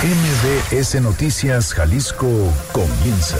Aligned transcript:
MBS 0.00 1.00
Noticias 1.00 1.74
Jalisco 1.74 2.28
comienza. 2.70 3.36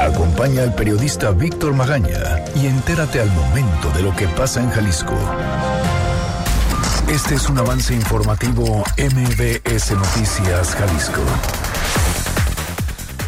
Acompaña 0.00 0.62
al 0.62 0.74
periodista 0.74 1.30
Víctor 1.30 1.74
Magaña 1.74 2.42
y 2.56 2.64
entérate 2.64 3.20
al 3.20 3.30
momento 3.32 3.90
de 3.90 4.02
lo 4.02 4.16
que 4.16 4.26
pasa 4.28 4.62
en 4.62 4.70
Jalisco. 4.70 5.14
Este 7.06 7.34
es 7.34 7.50
un 7.50 7.58
avance 7.58 7.94
informativo 7.94 8.82
MBS 8.96 9.90
Noticias 9.90 10.74
Jalisco. 10.74 11.20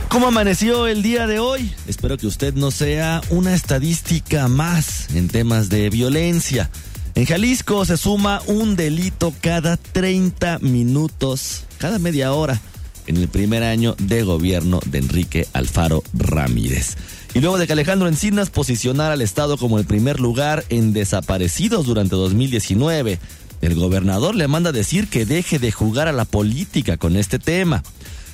¿Cómo 0.09 0.29
amaneció 0.29 0.87
el 0.87 1.03
día 1.03 1.27
de 1.27 1.41
hoy? 1.41 1.75
Espero 1.87 2.17
que 2.17 2.27
usted 2.27 2.55
no 2.55 2.71
sea 2.71 3.21
una 3.29 3.53
estadística 3.53 4.49
más 4.49 5.11
en 5.15 5.29
temas 5.29 5.69
de 5.69 5.91
violencia. 5.91 6.71
En 7.17 7.27
Jalisco 7.27 7.85
se 7.85 7.97
suma 7.97 8.43
un 8.49 8.75
delito 8.75 9.33
cada 9.41 9.77
30 9.77 10.59
minutos, 10.59 11.65
cada 11.79 12.01
media 12.01 12.33
hora, 12.33 12.61
en 13.07 13.17
el 13.19 13.29
primer 13.29 13.63
año 13.63 13.95
de 13.99 14.25
gobierno 14.25 14.81
de 14.87 14.99
Enrique 14.99 15.47
Alfaro 15.53 16.03
Ramírez. 16.13 16.97
Y 17.33 17.41
luego 17.41 17.57
de 17.57 17.69
que 17.69 17.73
Alejandro 17.73 18.09
Encinas 18.09 18.51
posicionara 18.51 19.15
al 19.15 19.23
Estado 19.23 19.59
como 19.59 19.79
el 19.79 19.85
primer 19.85 20.19
lugar 20.19 20.65
en 20.71 20.93
desaparecidos 20.93 21.87
durante 21.87 22.17
2019, 22.17 23.21
el 23.61 23.75
gobernador 23.77 24.35
le 24.35 24.49
manda 24.49 24.73
decir 24.73 25.07
que 25.07 25.25
deje 25.25 25.61
de 25.61 25.71
jugar 25.71 26.09
a 26.09 26.13
la 26.13 26.25
política 26.25 26.97
con 26.97 27.17
este 27.17 27.39
tema. 27.39 27.85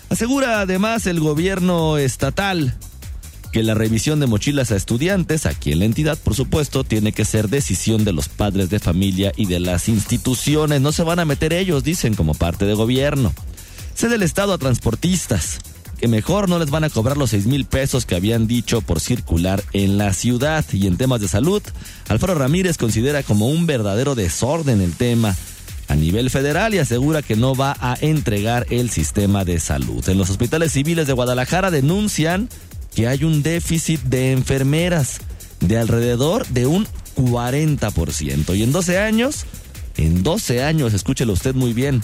Asegura 0.09 0.61
además 0.61 1.07
el 1.07 1.21
gobierno 1.21 1.99
estatal 1.99 2.75
que 3.53 3.63
la 3.63 3.75
revisión 3.75 4.21
de 4.21 4.27
mochilas 4.27 4.71
a 4.71 4.77
estudiantes, 4.77 5.47
aquí 5.47 5.73
en 5.73 5.81
la 5.81 5.85
entidad, 5.85 6.19
por 6.19 6.35
supuesto, 6.35 6.85
tiene 6.85 7.13
que 7.13 7.25
ser 7.25 7.49
decisión 7.49 8.05
de 8.05 8.13
los 8.13 8.29
padres 8.29 8.71
de 8.71 8.79
familia 8.79 9.33
y 9.37 9.47
de 9.47 9.61
las 9.61 9.89
instituciones. 9.89 10.81
No 10.81 10.93
se 10.93 11.03
van 11.03 11.19
a 11.19 11.25
meter 11.25 11.53
ellos, 11.53 11.83
dicen, 11.83 12.15
como 12.15 12.35
parte 12.35 12.65
de 12.65 12.75
gobierno. 12.75 13.33
Cede 13.95 14.15
el 14.15 14.23
Estado 14.23 14.53
a 14.53 14.59
transportistas, 14.59 15.59
que 15.99 16.09
mejor 16.09 16.49
no 16.49 16.59
les 16.59 16.71
van 16.71 16.85
a 16.85 16.91
cobrar 16.91 17.17
los 17.17 17.31
seis 17.31 17.47
mil 17.47 17.65
pesos 17.67 18.07
que 18.07 18.15
habían 18.15 18.47
dicho 18.47 18.81
por 18.81 19.01
circular 19.01 19.63
en 19.73 19.99
la 19.99 20.15
ciudad. 20.15 20.65
Y 20.73 20.87
en 20.87 20.97
temas 20.97 21.21
de 21.21 21.29
salud, 21.29 21.63
Alfaro 22.09 22.35
Ramírez 22.35 22.79
considera 22.79 23.23
como 23.23 23.49
un 23.49 23.67
verdadero 23.67 24.15
desorden 24.15 24.81
el 24.81 24.95
tema 24.95 25.37
a 25.89 25.97
nivel 25.97 26.31
federal 26.31 26.73
y 26.73 26.79
asegura 26.79 27.21
que 27.21 27.35
no 27.35 27.57
va 27.57 27.77
a 27.81 27.97
entregar 28.01 28.65
el 28.71 28.91
sistema 28.91 29.45
de 29.45 29.59
salud. 29.59 30.09
En 30.09 30.19
los 30.19 30.31
hospitales 30.31 30.73
civiles 30.73 31.09
de 31.09 31.13
Guadalajara 31.13 31.73
denuncian 31.73 32.49
que 32.95 33.09
hay 33.09 33.25
un 33.25 33.43
déficit 33.43 34.01
de 34.03 34.33
enfermeras 34.33 35.21
de 35.61 35.79
alrededor 35.79 36.47
de 36.49 36.67
un 36.67 36.87
40%. 37.17 38.57
Y 38.57 38.63
en 38.63 38.73
12 38.73 38.99
años, 38.99 39.45
en 39.97 40.23
12 40.23 40.63
años, 40.63 40.95
escúchelo 40.95 41.33
usted 41.33 41.55
muy 41.55 41.73
bien, 41.73 42.03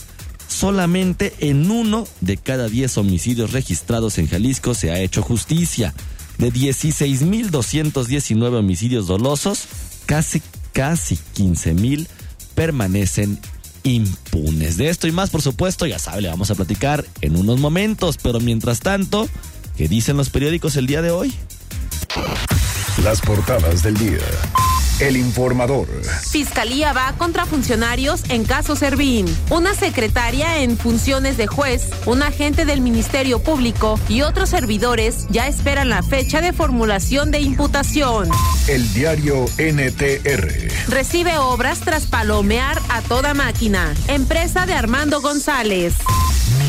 solamente 0.49 1.35
en 1.41 1.71
uno 1.71 2.07
de 2.21 2.37
cada 2.37 2.69
10 2.69 2.99
homicidios 2.99 3.53
registrados 3.53 4.19
en 4.19 4.29
Jalisco 4.29 4.75
se 4.75 4.91
ha 4.91 5.01
hecho 5.01 5.23
justicia. 5.23 5.95
De 6.39 6.53
16.219 6.53 8.59
homicidios 8.59 9.07
dolosos, 9.07 9.65
casi, 10.05 10.43
casi 10.73 11.19
15.000 11.37 12.07
permanecen 12.55 13.39
impunes. 13.85 14.77
De 14.77 14.89
esto 14.89 15.07
y 15.07 15.13
más, 15.13 15.31
por 15.31 15.41
supuesto, 15.41 15.87
ya 15.87 15.99
sabe, 15.99 16.23
le 16.23 16.29
vamos 16.29 16.51
a 16.51 16.55
platicar 16.55 17.07
en 17.21 17.37
unos 17.37 17.59
momentos, 17.59 18.19
pero 18.23 18.41
mientras 18.41 18.81
tanto, 18.81 19.29
¿Qué 19.77 19.89
dicen 19.89 20.17
los 20.17 20.31
periódicos 20.31 20.77
el 20.77 20.87
día 20.87 21.03
de 21.03 21.11
hoy? 21.11 21.35
Las 23.05 23.21
portadas 23.21 23.83
del 23.83 23.95
día. 23.99 24.25
El 25.01 25.19
informador. 25.19 25.87
Fiscalía 26.31 26.95
va 26.95 27.13
contra 27.19 27.45
funcionarios 27.45 28.23
en 28.31 28.45
caso 28.45 28.75
Servín. 28.75 29.27
Una 29.51 29.75
secretaria 29.75 30.63
en 30.63 30.79
funciones 30.79 31.37
de 31.37 31.47
juez, 31.47 31.91
un 32.07 32.23
agente 32.23 32.65
del 32.65 32.81
Ministerio 32.81 33.43
Público 33.43 34.01
y 34.09 34.23
otros 34.23 34.49
servidores 34.49 35.27
ya 35.29 35.47
esperan 35.47 35.91
la 35.91 36.03
fecha 36.03 36.41
de 36.41 36.55
formulación 36.55 37.31
de 37.31 37.41
imputación. 37.41 38.31
El 38.69 38.91
diario 38.95 39.45
NTR. 39.59 40.89
Recibe 40.89 41.37
obras 41.37 41.81
tras 41.81 42.07
palomear 42.07 42.81
a 42.89 43.03
toda 43.03 43.35
máquina. 43.35 43.95
Empresa 44.09 44.65
de 44.65 44.73
Armando 44.73 45.21
González. 45.21 45.97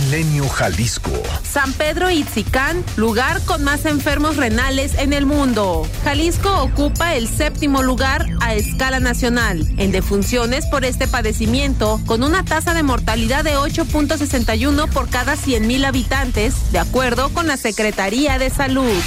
Milenio 0.07 0.47
Jalisco. 0.47 1.11
San 1.43 1.73
Pedro 1.73 2.09
Itzicán, 2.09 2.81
lugar 2.95 3.41
con 3.43 3.65
más 3.65 3.83
enfermos 3.85 4.37
renales 4.37 4.93
en 4.97 5.11
el 5.11 5.25
mundo. 5.25 5.85
Jalisco 6.05 6.61
ocupa 6.61 7.15
el 7.15 7.27
séptimo 7.27 7.83
lugar 7.83 8.25
a 8.39 8.53
escala 8.53 9.01
nacional 9.01 9.67
en 9.75 9.91
defunciones 9.91 10.65
por 10.67 10.85
este 10.85 11.09
padecimiento, 11.09 11.99
con 12.05 12.23
una 12.23 12.45
tasa 12.45 12.73
de 12.73 12.83
mortalidad 12.83 13.43
de 13.43 13.57
8.61 13.57 14.89
por 14.91 15.09
cada 15.09 15.35
100.000 15.35 15.85
habitantes, 15.85 16.71
de 16.71 16.79
acuerdo 16.79 17.27
con 17.33 17.47
la 17.47 17.57
Secretaría 17.57 18.39
de 18.39 18.49
Salud. 18.49 19.01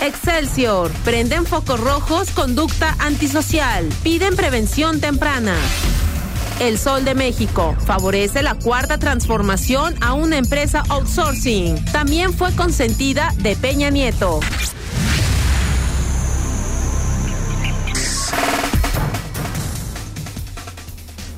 Excelsior. 0.00 0.90
Prenden 1.04 1.44
focos 1.44 1.78
rojos, 1.78 2.30
conducta 2.30 2.96
antisocial. 3.00 3.86
Piden 4.02 4.34
prevención 4.34 4.98
temprana. 4.98 5.56
El 6.58 6.78
Sol 6.78 7.04
de 7.04 7.14
México 7.14 7.76
favorece 7.84 8.42
la 8.42 8.54
cuarta 8.54 8.96
transformación 8.98 9.94
a 10.00 10.14
una 10.14 10.38
empresa 10.38 10.82
outsourcing. 10.88 11.84
También 11.92 12.32
fue 12.32 12.50
consentida 12.52 13.34
de 13.38 13.56
Peña 13.56 13.90
Nieto. 13.90 14.40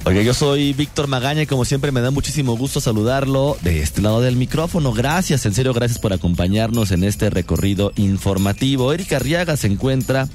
Oye, 0.05 0.25
yo 0.25 0.33
soy 0.33 0.73
Víctor 0.73 1.09
Magaña 1.09 1.43
y 1.43 1.47
como 1.47 1.65
siempre 1.65 1.93
me 1.93 2.00
da 2.00 2.11
muchísimo 2.11 2.56
gusto 2.56 2.81
saludarlo 2.81 3.59
de 3.61 3.83
este 3.83 4.00
lado 4.00 4.23
del 4.23 4.37
micrófono. 4.37 4.93
Gracias, 4.93 5.45
en 5.45 5.53
serio, 5.53 5.75
gracias 5.75 5.99
por 5.99 6.12
acompañarnos 6.12 6.93
en 6.93 7.03
este 7.05 7.29
recorrido 7.29 7.93
informativo. 7.97 8.93
Erika 8.93 9.17
Arriaga 9.17 9.56
se 9.56 9.67
encuentra 9.67 10.29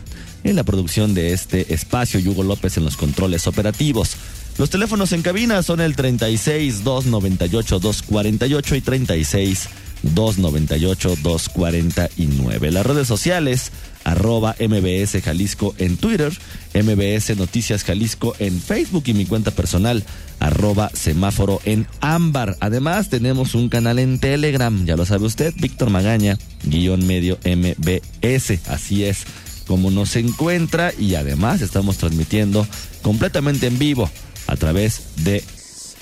en 0.43 0.57
la 0.57 0.63
producción 0.63 1.13
de 1.13 1.31
este 1.31 1.73
espacio 1.73 2.19
y 2.19 2.27
Hugo 2.27 2.43
López 2.43 2.77
en 2.77 2.83
los 2.83 2.97
controles 2.97 3.47
operativos. 3.47 4.17
Los 4.57 4.69
teléfonos 4.69 5.11
en 5.13 5.23
cabina 5.23 5.63
son 5.63 5.81
el 5.81 5.95
36 5.95 6.83
298 6.83 7.79
248 7.79 8.75
y 8.75 8.81
36 8.81 9.69
298 10.03 11.15
249. 11.23 12.71
Las 12.71 12.85
redes 12.85 13.07
sociales 13.07 13.71
arroba 14.03 14.55
MBS 14.59 15.21
Jalisco 15.23 15.73
en 15.79 15.97
Twitter, 15.97 16.31
MBS 16.75 17.35
Noticias 17.37 17.83
Jalisco 17.83 18.35
en 18.37 18.61
Facebook 18.61 19.03
y 19.07 19.13
mi 19.13 19.25
cuenta 19.25 19.51
personal 19.51 20.03
arroba 20.39 20.91
semáforo 20.93 21.59
en 21.65 21.87
ámbar. 22.01 22.55
Además 22.59 23.09
tenemos 23.09 23.55
un 23.55 23.69
canal 23.69 23.97
en 23.97 24.19
Telegram, 24.19 24.85
ya 24.85 24.95
lo 24.95 25.05
sabe 25.05 25.25
usted, 25.25 25.53
Víctor 25.57 25.89
Magaña, 25.89 26.37
guion 26.63 27.07
medio 27.07 27.39
MBS. 27.43 28.59
Así 28.67 29.03
es 29.05 29.25
como 29.65 29.89
nos 29.89 30.15
encuentra 30.15 30.91
y 30.99 31.15
además 31.15 31.61
estamos 31.61 31.97
transmitiendo 31.97 32.67
completamente 33.01 33.65
en 33.67 33.79
vivo 33.79 34.11
a 34.47 34.55
través 34.55 35.01
de 35.17 35.43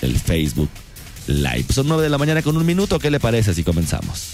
el 0.00 0.18
Facebook 0.18 0.70
Live. 1.26 1.66
Son 1.70 1.86
nueve 1.88 2.02
de 2.02 2.10
la 2.10 2.18
mañana 2.18 2.42
con 2.42 2.56
un 2.56 2.66
minuto. 2.66 2.98
¿Qué 2.98 3.10
le 3.10 3.20
parece 3.20 3.54
si 3.54 3.64
comenzamos? 3.64 4.30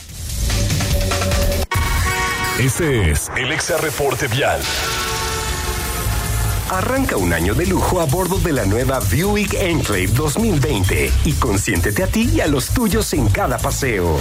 Este 2.58 3.10
es 3.10 3.30
el 3.36 3.52
Exa 3.52 3.76
Reporte 3.78 4.26
Vial. 4.28 4.60
Arranca 6.70 7.16
un 7.16 7.32
año 7.32 7.54
de 7.54 7.66
lujo 7.66 8.00
a 8.00 8.04
bordo 8.04 8.38
de 8.38 8.52
la 8.52 8.66
nueva 8.66 9.00
Buick 9.00 9.54
Enclave 9.54 10.08
2020 10.08 11.10
y 11.24 11.32
consiéntete 11.32 12.02
a 12.02 12.06
ti 12.08 12.28
y 12.34 12.40
a 12.40 12.46
los 12.46 12.70
tuyos 12.70 13.12
en 13.14 13.28
cada 13.28 13.58
paseo. 13.58 14.18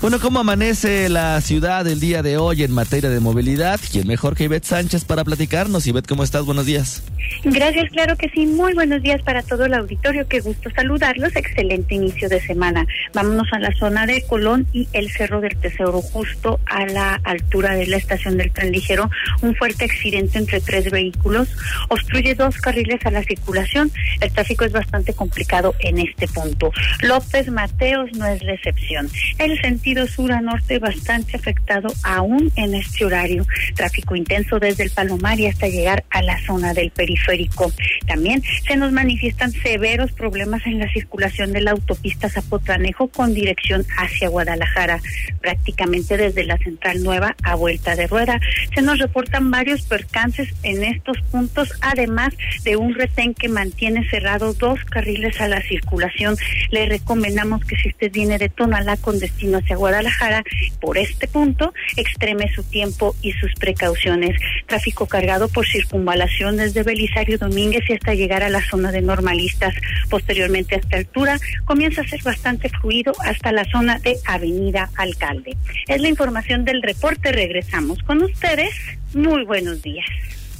Bueno, 0.00 0.18
¿cómo 0.18 0.40
amanece 0.40 1.10
la 1.10 1.38
ciudad 1.42 1.86
el 1.86 2.00
día 2.00 2.22
de 2.22 2.38
hoy 2.38 2.62
en 2.62 2.72
materia 2.72 3.10
de 3.10 3.20
movilidad? 3.20 3.78
¿Quién 3.92 4.06
mejor 4.06 4.34
que 4.34 4.44
Ivette 4.44 4.64
Sánchez 4.64 5.04
para 5.04 5.24
platicarnos? 5.24 5.86
Ivette, 5.86 6.08
¿cómo 6.08 6.24
estás? 6.24 6.46
Buenos 6.46 6.64
días. 6.64 7.02
Gracias, 7.44 7.90
claro 7.90 8.16
que 8.16 8.30
sí. 8.30 8.46
Muy 8.46 8.72
buenos 8.72 9.02
días 9.02 9.20
para 9.20 9.42
todo 9.42 9.66
el 9.66 9.74
auditorio. 9.74 10.26
Qué 10.26 10.40
gusto 10.40 10.70
saludarlos. 10.74 11.36
Excelente 11.36 11.96
inicio 11.96 12.30
de 12.30 12.40
semana. 12.40 12.86
Vámonos 13.12 13.46
a 13.52 13.58
la 13.58 13.72
zona 13.74 14.06
de 14.06 14.22
Colón 14.22 14.66
y 14.72 14.88
el 14.94 15.10
Cerro 15.10 15.42
del 15.42 15.54
Tesoro, 15.58 16.00
justo 16.00 16.58
a 16.64 16.86
la 16.86 17.20
altura 17.22 17.74
de 17.74 17.86
la 17.86 17.98
estación 17.98 18.38
del 18.38 18.52
tren 18.52 18.72
ligero. 18.72 19.10
Un 19.42 19.54
fuerte 19.54 19.84
accidente 19.84 20.38
entre 20.38 20.62
tres 20.62 20.90
vehículos 20.90 21.48
obstruye 21.90 22.34
dos 22.34 22.56
carriles 22.56 23.04
a 23.04 23.10
la 23.10 23.22
circulación. 23.22 23.92
El 24.22 24.32
tráfico 24.32 24.64
es 24.64 24.72
bastante 24.72 25.12
complicado 25.12 25.74
en 25.80 25.98
este 25.98 26.26
punto. 26.26 26.72
López 27.02 27.50
Mateos 27.50 28.08
no 28.14 28.26
es 28.26 28.40
recepción. 28.40 29.10
El 29.38 29.60
sentido 29.60 29.89
sentido 29.90 30.06
sur 30.06 30.30
a 30.30 30.40
norte 30.40 30.78
bastante 30.78 31.36
afectado 31.36 31.88
aún 32.04 32.52
en 32.54 32.76
este 32.76 33.04
horario. 33.04 33.44
Tráfico 33.74 34.14
intenso 34.14 34.60
desde 34.60 34.84
el 34.84 34.90
Palomar 34.90 35.40
y 35.40 35.46
hasta 35.46 35.66
llegar 35.66 36.04
a 36.10 36.22
la 36.22 36.40
zona 36.46 36.72
del 36.74 36.92
periférico. 36.92 37.72
También 38.06 38.40
se 38.68 38.76
nos 38.76 38.92
manifiestan 38.92 39.50
severos 39.50 40.12
problemas 40.12 40.64
en 40.66 40.78
la 40.78 40.92
circulación 40.92 41.52
de 41.52 41.62
la 41.62 41.72
autopista 41.72 42.28
Zapotlanejo 42.28 43.08
con 43.08 43.34
dirección 43.34 43.84
hacia 43.98 44.28
Guadalajara, 44.28 45.00
prácticamente 45.40 46.16
desde 46.16 46.44
la 46.44 46.58
Central 46.58 47.02
Nueva 47.02 47.34
a 47.42 47.56
vuelta 47.56 47.96
de 47.96 48.06
rueda. 48.06 48.38
Se 48.72 48.82
nos 48.82 49.00
reportan 49.00 49.50
varios 49.50 49.82
percances 49.82 50.50
en 50.62 50.84
estos 50.84 51.20
puntos, 51.32 51.72
además 51.80 52.32
de 52.62 52.76
un 52.76 52.94
retén 52.94 53.34
que 53.34 53.48
mantiene 53.48 54.08
cerrado 54.08 54.52
dos 54.52 54.78
carriles 54.84 55.40
a 55.40 55.48
la 55.48 55.60
circulación. 55.62 56.36
Le 56.70 56.86
recomendamos 56.86 57.64
que 57.64 57.76
si 57.76 57.88
usted 57.88 58.12
viene 58.12 58.38
de 58.38 58.50
Tonalá 58.50 58.96
con 58.96 59.18
destino 59.18 59.58
hacia 59.58 59.79
Guadalajara, 59.80 60.44
por 60.78 60.98
este 60.98 61.26
punto, 61.26 61.72
extreme 61.96 62.52
su 62.54 62.62
tiempo 62.62 63.16
y 63.22 63.32
sus 63.32 63.52
precauciones. 63.54 64.40
Tráfico 64.66 65.06
cargado 65.06 65.48
por 65.48 65.66
circunvalación 65.66 66.58
desde 66.58 66.82
Belisario 66.82 67.38
Domínguez 67.38 67.82
y 67.88 67.94
hasta 67.94 68.14
llegar 68.14 68.42
a 68.42 68.50
la 68.50 68.62
zona 68.68 68.92
de 68.92 69.00
normalistas. 69.00 69.74
Posteriormente 70.08 70.74
a 70.74 70.78
esta 70.78 70.98
altura 70.98 71.40
comienza 71.64 72.02
a 72.02 72.08
ser 72.08 72.22
bastante 72.22 72.68
fluido 72.68 73.12
hasta 73.24 73.52
la 73.52 73.64
zona 73.64 73.98
de 73.98 74.16
Avenida 74.26 74.90
Alcalde. 74.96 75.56
Es 75.88 76.00
la 76.00 76.08
información 76.08 76.64
del 76.64 76.82
reporte. 76.82 77.32
Regresamos 77.32 78.02
con 78.02 78.22
ustedes. 78.22 78.74
Muy 79.14 79.44
buenos 79.44 79.82
días. 79.82 80.06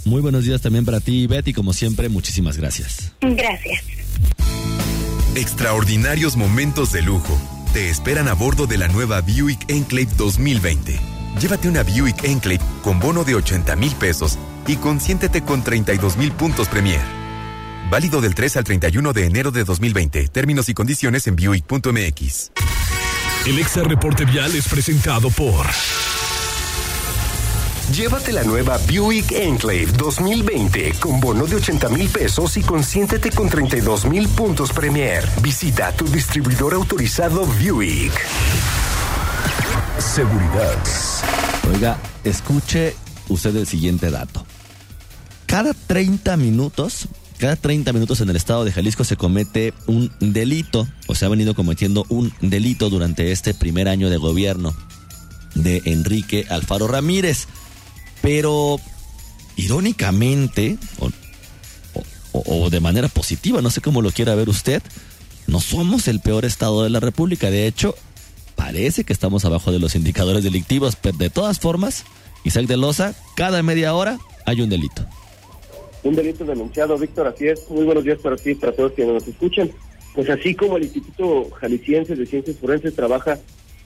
Muy 0.06 0.22
buenos 0.22 0.44
días 0.44 0.62
también 0.62 0.86
para 0.86 1.00
ti, 1.00 1.26
Betty. 1.26 1.52
Como 1.52 1.74
siempre, 1.74 2.08
muchísimas 2.08 2.56
gracias. 2.56 3.12
Gracias. 3.20 3.84
Extraordinarios 5.36 6.36
momentos 6.36 6.90
de 6.92 7.02
lujo 7.02 7.59
te 7.72 7.88
esperan 7.88 8.28
a 8.28 8.34
bordo 8.34 8.66
de 8.66 8.78
la 8.78 8.88
nueva 8.88 9.20
Buick 9.20 9.70
Enclave 9.70 10.08
2020. 10.16 10.98
Llévate 11.40 11.68
una 11.68 11.82
Buick 11.82 12.24
Enclave 12.24 12.60
con 12.82 12.98
bono 12.98 13.24
de 13.24 13.34
80 13.34 13.76
mil 13.76 13.94
pesos 13.94 14.38
y 14.66 14.76
consiéntete 14.76 15.42
con 15.42 15.62
32 15.62 16.16
mil 16.16 16.32
puntos 16.32 16.68
Premier. 16.68 17.00
Válido 17.90 18.20
del 18.20 18.34
3 18.34 18.56
al 18.56 18.64
31 18.64 19.12
de 19.12 19.24
enero 19.24 19.50
de 19.50 19.64
2020. 19.64 20.28
Términos 20.28 20.68
y 20.68 20.74
condiciones 20.74 21.26
en 21.26 21.36
Buick.mx. 21.36 22.52
El 23.46 23.58
Exa 23.58 23.82
Reporte 23.82 24.24
Vial 24.24 24.54
es 24.54 24.68
presentado 24.68 25.30
por. 25.30 25.66
Llévate 27.94 28.32
la 28.32 28.44
nueva 28.44 28.78
Buick 28.78 29.32
Enclave 29.32 29.86
2020 29.86 30.92
con 31.00 31.18
bono 31.18 31.44
de 31.46 31.56
80 31.56 31.88
mil 31.88 32.08
pesos 32.08 32.56
y 32.56 32.62
consiéntete 32.62 33.30
con 33.30 33.48
32 33.48 34.04
mil 34.04 34.28
puntos 34.28 34.72
Premier. 34.72 35.26
Visita 35.42 35.90
tu 35.90 36.06
distribuidor 36.06 36.74
autorizado 36.74 37.44
Buick. 37.46 38.12
Seguridad. 39.98 40.78
Oiga, 41.72 41.98
escuche 42.22 42.94
usted 43.28 43.56
el 43.56 43.66
siguiente 43.66 44.10
dato. 44.12 44.46
Cada 45.46 45.74
30 45.74 46.36
minutos, 46.36 47.08
cada 47.38 47.56
30 47.56 47.92
minutos 47.92 48.20
en 48.20 48.30
el 48.30 48.36
estado 48.36 48.64
de 48.64 48.70
Jalisco 48.70 49.02
se 49.02 49.16
comete 49.16 49.74
un 49.88 50.12
delito, 50.20 50.86
o 51.08 51.16
se 51.16 51.24
ha 51.24 51.28
venido 51.28 51.54
cometiendo 51.56 52.06
un 52.08 52.32
delito 52.40 52.88
durante 52.88 53.32
este 53.32 53.52
primer 53.52 53.88
año 53.88 54.10
de 54.10 54.16
gobierno 54.16 54.76
de 55.54 55.82
Enrique 55.86 56.46
Alfaro 56.48 56.86
Ramírez. 56.86 57.48
Pero, 58.22 58.78
irónicamente, 59.56 60.76
o, 62.32 62.70
de 62.70 62.80
manera 62.80 63.08
positiva, 63.08 63.62
no 63.62 63.70
sé 63.70 63.80
cómo 63.80 64.02
lo 64.02 64.10
quiera 64.10 64.34
ver 64.34 64.48
usted, 64.48 64.82
no 65.46 65.60
somos 65.60 66.08
el 66.08 66.20
peor 66.20 66.44
estado 66.44 66.84
de 66.84 66.90
la 66.90 67.00
República. 67.00 67.50
De 67.50 67.66
hecho, 67.66 67.94
parece 68.56 69.04
que 69.04 69.12
estamos 69.12 69.44
abajo 69.44 69.72
de 69.72 69.78
los 69.78 69.94
indicadores 69.94 70.44
delictivos, 70.44 70.96
pero 70.96 71.16
de 71.16 71.30
todas 71.30 71.58
formas, 71.58 72.04
Isaac 72.44 72.66
de 72.66 72.76
Loza, 72.76 73.14
cada 73.36 73.62
media 73.62 73.94
hora 73.94 74.18
hay 74.46 74.60
un 74.60 74.68
delito. 74.68 75.04
Un 76.02 76.14
delito 76.14 76.44
denunciado, 76.44 76.96
Víctor, 76.96 77.26
así 77.26 77.48
es. 77.48 77.68
Muy 77.68 77.84
buenos 77.84 78.04
días 78.04 78.18
para 78.18 78.36
ti 78.36 78.50
y 78.50 78.54
para 78.54 78.72
todos 78.72 78.92
quienes 78.92 79.14
nos 79.14 79.28
escuchan. 79.28 79.70
Pues 80.14 80.28
así 80.30 80.54
como 80.54 80.76
el 80.76 80.84
Instituto 80.84 81.50
Jalisciense 81.60 82.16
de 82.16 82.26
Ciencias 82.26 82.56
Forenses 82.56 82.94
trabaja 82.94 83.38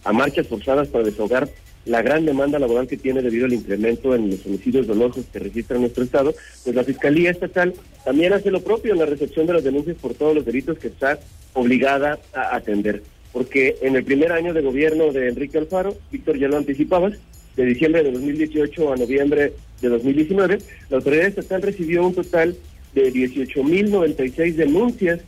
a 0.05 0.13
marchas 0.13 0.47
forzadas 0.47 0.89
para 0.89 1.05
desahogar 1.05 1.49
la 1.87 2.03
gran 2.03 2.25
demanda 2.25 2.59
laboral 2.59 2.87
que 2.87 2.97
tiene 2.97 3.23
debido 3.23 3.47
al 3.47 3.53
incremento 3.53 4.15
en 4.15 4.31
los 4.31 4.47
homicidios 4.47 4.87
dolosos 4.87 5.27
que 5.33 5.39
registra 5.39 5.79
nuestro 5.79 6.05
Estado, 6.05 6.35
pues 6.63 6.75
la 6.75 6.85
Fiscalía 6.85 7.31
Estatal 7.31 7.75
también 8.05 8.33
hace 8.33 8.51
lo 8.51 8.61
propio 8.63 8.93
en 8.93 9.01
la 9.01 9.07
recepción 9.07 9.47
de 9.47 9.55
las 9.55 9.65
denuncias 9.65 9.97
por 10.01 10.15
todos 10.15 10.35
los 10.35 10.45
delitos 10.45 10.79
que 10.79 10.89
está 10.89 11.19
obligada 11.53 12.19
a 12.33 12.57
atender. 12.57 13.03
Porque 13.33 13.77
en 13.83 13.97
el 13.97 14.05
primer 14.05 14.33
año 14.33 14.55
de 14.55 14.63
gobierno 14.63 15.13
de 15.13 15.29
Enrique 15.29 15.59
Alfaro, 15.59 15.97
Víctor 16.11 16.39
ya 16.39 16.49
lo 16.49 16.57
anticipabas, 16.57 17.15
de 17.57 17.65
diciembre 17.65 18.03
de 18.03 18.11
2018 18.11 18.93
a 18.93 18.97
noviembre 18.97 19.53
de 19.81 19.89
2019, 19.89 20.59
la 20.91 20.97
autoridad 20.97 21.27
estatal 21.27 21.63
recibió 21.63 22.05
un 22.05 22.15
total 22.15 22.57
de 22.95 23.13
18.096 23.13 24.55
denuncias 24.55 25.21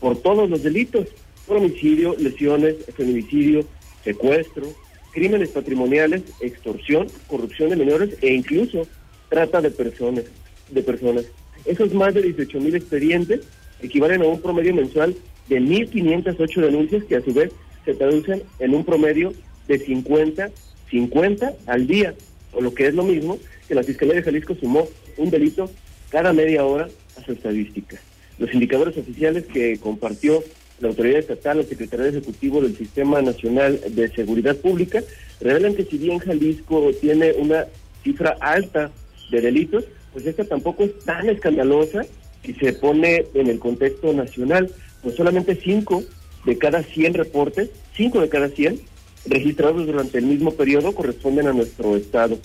por 0.00 0.20
todos 0.20 0.48
los 0.48 0.62
delitos, 0.62 1.08
por 1.46 1.58
homicidio, 1.58 2.14
lesiones, 2.18 2.76
feminicidio, 2.96 3.64
secuestro, 4.04 4.66
crímenes 5.12 5.50
patrimoniales, 5.50 6.22
extorsión, 6.40 7.08
corrupción 7.26 7.70
de 7.70 7.76
menores 7.76 8.16
e 8.22 8.32
incluso 8.34 8.86
trata 9.28 9.60
de 9.60 9.70
personas. 9.70 10.24
De 10.70 10.82
personas. 10.82 11.24
Esos 11.64 11.92
más 11.94 12.14
de 12.14 12.22
18 12.22 12.60
mil 12.60 12.74
expedientes 12.74 13.40
equivalen 13.80 14.22
a 14.22 14.26
un 14.26 14.40
promedio 14.40 14.74
mensual 14.74 15.14
de 15.48 15.60
1.508 15.60 16.60
denuncias 16.60 17.04
que 17.04 17.16
a 17.16 17.22
su 17.22 17.32
vez 17.32 17.52
se 17.84 17.94
traducen 17.94 18.42
en 18.58 18.74
un 18.74 18.84
promedio 18.84 19.32
de 19.66 19.78
50, 19.78 20.50
50 20.90 21.52
al 21.66 21.86
día, 21.86 22.14
o 22.52 22.60
lo 22.60 22.74
que 22.74 22.86
es 22.86 22.94
lo 22.94 23.04
mismo 23.04 23.38
que 23.66 23.74
la 23.74 23.82
Fiscalía 23.82 24.14
de 24.14 24.22
Jalisco 24.22 24.54
sumó 24.54 24.88
un 25.16 25.30
delito 25.30 25.70
cada 26.10 26.32
media 26.32 26.64
hora 26.64 26.88
a 27.16 27.24
su 27.24 27.32
estadística. 27.32 27.98
Los 28.38 28.52
indicadores 28.54 28.96
oficiales 28.96 29.44
que 29.46 29.78
compartió 29.78 30.42
la 30.80 30.88
autoridad 30.88 31.18
estatal, 31.18 31.58
el 31.58 31.66
secretario 31.66 32.06
ejecutivo 32.06 32.60
del 32.60 32.76
Sistema 32.76 33.20
Nacional 33.22 33.80
de 33.90 34.08
Seguridad 34.08 34.56
Pública, 34.56 35.02
revelan 35.40 35.74
que 35.74 35.84
si 35.84 35.98
bien 35.98 36.18
Jalisco 36.18 36.90
tiene 37.00 37.32
una 37.32 37.66
cifra 38.02 38.36
alta 38.40 38.90
de 39.30 39.40
delitos, 39.40 39.84
pues 40.12 40.26
esta 40.26 40.44
tampoco 40.44 40.84
es 40.84 40.98
tan 41.04 41.28
escandalosa 41.28 42.06
si 42.44 42.54
se 42.54 42.72
pone 42.72 43.26
en 43.34 43.48
el 43.48 43.58
contexto 43.58 44.12
nacional, 44.12 44.70
pues 45.02 45.16
solamente 45.16 45.54
5 45.56 46.02
de 46.46 46.58
cada 46.58 46.82
100 46.82 47.14
reportes, 47.14 47.70
5 47.96 48.20
de 48.20 48.28
cada 48.28 48.48
100 48.48 48.80
registrados 49.26 49.86
durante 49.86 50.18
el 50.18 50.26
mismo 50.26 50.52
periodo 50.52 50.94
corresponden 50.94 51.48
a 51.48 51.52
nuestro 51.52 51.96
estado. 51.96 52.38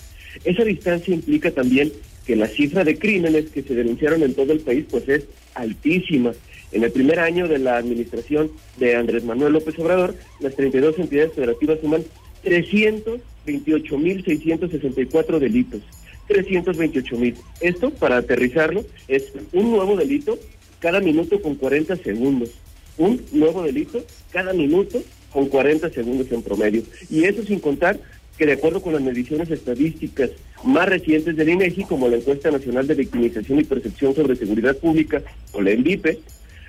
Esa 0.44 0.64
distancia 0.64 1.14
implica 1.14 1.50
también 1.52 1.92
que 2.26 2.36
la 2.36 2.48
cifra 2.48 2.84
de 2.84 2.98
crímenes 2.98 3.50
que 3.50 3.62
se 3.62 3.74
denunciaron 3.74 4.22
en 4.22 4.34
todo 4.34 4.52
el 4.52 4.60
país 4.60 4.84
pues 4.90 5.08
es 5.08 5.24
altísima. 5.54 6.32
En 6.74 6.82
el 6.82 6.90
primer 6.90 7.20
año 7.20 7.46
de 7.46 7.60
la 7.60 7.76
administración 7.76 8.50
de 8.78 8.96
Andrés 8.96 9.22
Manuel 9.22 9.52
López 9.52 9.78
Obrador, 9.78 10.16
las 10.40 10.56
32 10.56 10.98
entidades 10.98 11.32
federativas 11.32 11.78
suman 11.80 12.02
328.664 12.44 15.38
delitos. 15.38 15.82
328.000. 16.28 17.36
Esto, 17.60 17.90
para 17.90 18.16
aterrizarlo, 18.16 18.84
es 19.06 19.32
un 19.52 19.70
nuevo 19.70 19.96
delito 19.96 20.36
cada 20.80 20.98
minuto 20.98 21.40
con 21.40 21.54
40 21.54 21.94
segundos. 21.94 22.50
Un 22.98 23.24
nuevo 23.30 23.62
delito 23.62 24.04
cada 24.32 24.52
minuto 24.52 25.00
con 25.32 25.46
40 25.46 25.90
segundos 25.90 26.32
en 26.32 26.42
promedio. 26.42 26.82
Y 27.08 27.22
eso 27.22 27.44
sin 27.44 27.60
contar 27.60 28.00
que 28.36 28.46
de 28.46 28.54
acuerdo 28.54 28.82
con 28.82 28.94
las 28.94 29.02
mediciones 29.02 29.48
estadísticas 29.48 30.30
más 30.64 30.88
recientes 30.88 31.36
del 31.36 31.50
INEGI, 31.50 31.84
como 31.84 32.08
la 32.08 32.16
encuesta 32.16 32.50
nacional 32.50 32.88
de 32.88 32.94
victimización 32.94 33.60
y 33.60 33.64
percepción 33.64 34.12
sobre 34.12 34.34
seguridad 34.34 34.76
pública, 34.76 35.22
o 35.52 35.62
la 35.62 35.70
ENVIPE, 35.70 36.18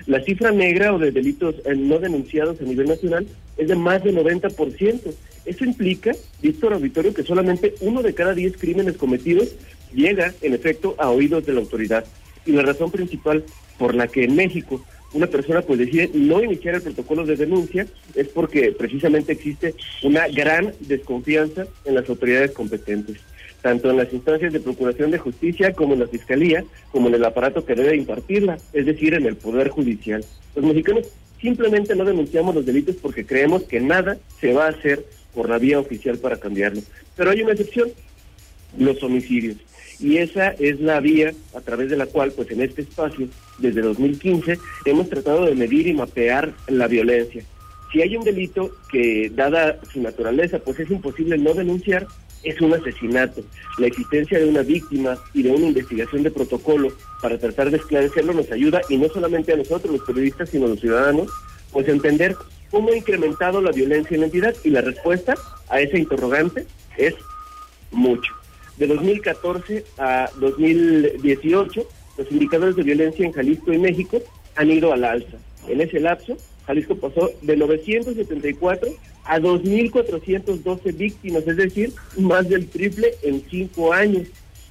la 0.08 0.22
cifra 0.22 0.52
negra 0.52 0.94
o 0.94 1.00
de 1.00 1.12
delitos 1.12 1.56
eh, 1.66 1.76
no 1.76 2.00
denunciados 2.00 2.62
a 2.62 2.64
nivel 2.64 2.88
nacional 2.88 3.26
es 3.58 3.68
de 3.68 3.76
más 3.76 4.04
del 4.04 4.18
90%. 4.18 5.02
Eso 5.46 5.66
implica, 5.66 6.12
Víctor 6.42 6.74
Auditorio, 6.74 7.14
que 7.14 7.24
solamente 7.24 7.76
uno 7.82 8.02
de 8.02 8.14
cada 8.14 8.34
diez 8.34 8.58
crímenes 8.58 8.98
cometidos 8.98 9.56
llega, 9.94 10.34
en 10.42 10.54
efecto, 10.54 10.96
a 10.98 11.10
oídos 11.10 11.46
de 11.46 11.54
la 11.54 11.62
autoridad. 11.62 12.06
Y 12.46 12.52
la 12.52 12.62
razón 12.62 12.92
principal 12.92 13.44
por 13.78 13.96
la 13.96 14.08
que 14.08 14.24
en 14.24 14.36
México 14.36 14.84
una 15.14 15.28
persona 15.28 15.62
pues 15.62 15.80
decide 15.80 16.10
no 16.14 16.44
iniciar 16.44 16.76
el 16.76 16.82
protocolo 16.82 17.26
de 17.26 17.38
denuncia 17.38 17.88
es 18.16 18.28
porque 18.28 18.74
precisamente 18.74 19.32
existe 19.32 19.74
una 20.04 20.28
gran 20.28 20.74
desconfianza 20.82 21.66
en 21.86 21.96
las 21.96 22.10
autoridades 22.10 22.52
competentes 22.52 23.18
tanto 23.66 23.90
en 23.90 23.98
las 23.98 24.14
instancias 24.14 24.54
de 24.54 24.60
procuración 24.60 25.10
de 25.10 25.18
justicia 25.18 25.74
como 25.74 25.96
en 25.96 26.02
la 26.02 26.08
fiscalía, 26.08 26.64
como 26.92 27.08
en 27.08 27.16
el 27.16 27.26
aparato 27.26 27.66
que 27.66 27.74
debe 27.74 27.96
impartirla, 27.96 28.60
es 28.74 28.86
decir, 28.86 29.16
en 29.16 29.26
el 29.26 29.38
poder 29.38 29.70
judicial. 29.70 30.24
Los 30.56 30.66
mexicanos 30.66 31.08
simplemente 31.42 31.96
no 31.96 32.06
denunciamos 32.06 32.54
los 32.54 32.64
delitos 32.64 32.96
porque 32.98 33.26
creemos 33.26 33.64
que 33.64 33.80
nada 33.80 34.18
se 34.40 34.54
va 34.54 34.68
a 34.68 34.70
hacer 34.70 35.04
por 35.34 35.50
la 35.50 35.58
vía 35.58 35.80
oficial 35.80 36.20
para 36.20 36.38
cambiarlo. 36.38 36.80
Pero 37.16 37.32
hay 37.32 37.42
una 37.42 37.54
excepción, 37.54 37.90
los 38.78 39.02
homicidios. 39.02 39.58
Y 40.00 40.18
esa 40.18 40.50
es 40.50 40.80
la 40.80 41.00
vía 41.00 41.34
a 41.56 41.62
través 41.62 41.90
de 41.90 41.98
la 41.98 42.06
cual, 42.06 42.34
pues 42.34 42.52
en 42.52 42.62
este 42.62 42.84
espacio, 42.84 43.30
desde 43.58 43.82
2015, 43.82 44.60
hemos 44.86 45.10
tratado 45.10 45.44
de 45.46 45.56
medir 45.56 45.88
y 45.88 45.94
mapear 45.96 46.54
la 46.68 46.88
violencia. 46.88 47.44
Si 47.92 48.04
hay 48.04 48.16
un 48.16 48.24
delito 48.24 48.76
que, 48.92 49.32
dada 49.34 49.80
su 49.92 50.04
naturaleza, 50.04 50.60
pues 50.60 50.80
es 50.82 50.92
imposible 50.92 51.40
no 51.40 51.56
denunciar, 51.56 52.06
es 52.46 52.62
un 52.62 52.74
asesinato. 52.74 53.42
La 53.78 53.88
existencia 53.88 54.40
de 54.40 54.46
una 54.46 54.62
víctima 54.62 55.18
y 55.34 55.44
de 55.44 55.52
una 55.52 55.68
investigación 55.68 56.24
de 56.24 56.32
protocolo 56.32 56.94
para 57.22 57.38
tratar 57.38 57.72
de 57.72 57.78
esclarecerlo 57.78 58.34
nos 58.34 58.52
ayuda, 58.52 58.82
y 58.88 58.98
no 58.98 59.10
solamente 59.10 59.52
a 59.52 59.58
nosotros 59.58 59.92
los 59.92 60.06
periodistas, 60.06 60.50
sino 60.50 60.66
a 60.66 60.70
los 60.70 60.80
ciudadanos, 60.80 61.30
pues 61.72 61.88
entender 61.90 62.36
cómo 62.72 62.90
ha 62.90 62.96
incrementado 62.96 63.62
la 63.62 63.72
violencia 63.72 64.16
en 64.16 64.22
la 64.22 64.28
entidad 64.28 64.56
y 64.64 64.70
la 64.70 64.82
respuesta 64.82 65.36
a 65.70 65.82
ese 65.82 65.98
interrogante 65.98 66.66
es 66.98 67.16
mucho. 67.92 68.34
De 68.78 68.88
2014 68.88 69.84
a 69.98 70.30
2018, 70.40 71.88
los 72.18 72.32
indicadores 72.32 72.76
de 72.76 72.84
violencia 72.84 73.26
en 73.26 73.32
Jalisco 73.32 73.74
y 73.74 73.78
México 73.78 74.22
han 74.56 74.70
ido 74.72 74.94
al 74.94 75.04
alza. 75.04 75.38
En 75.68 75.82
ese 75.82 76.00
lapso, 76.00 76.38
Jalisco 76.68 76.96
pasó 76.96 77.32
de 77.42 77.58
974 77.58 78.90
a 79.26 79.40
2.412 79.40 80.96
víctimas, 80.96 81.48
es 81.48 81.58
decir, 81.58 81.94
más 82.18 82.48
del 82.48 82.68
triple 82.68 83.16
en 83.24 83.44
cinco 83.50 83.92
años. 83.92 84.28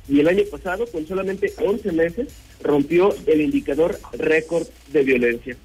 Y 0.08 0.20
el 0.20 0.28
año 0.28 0.44
pasado, 0.50 0.86
con 0.86 1.06
solamente 1.06 1.52
11 1.64 1.92
meses, 1.92 2.28
rompió 2.62 3.14
el 3.26 3.40
indicador 3.40 3.98
récord 4.12 4.66
de 4.92 5.02
violencia. 5.02 5.56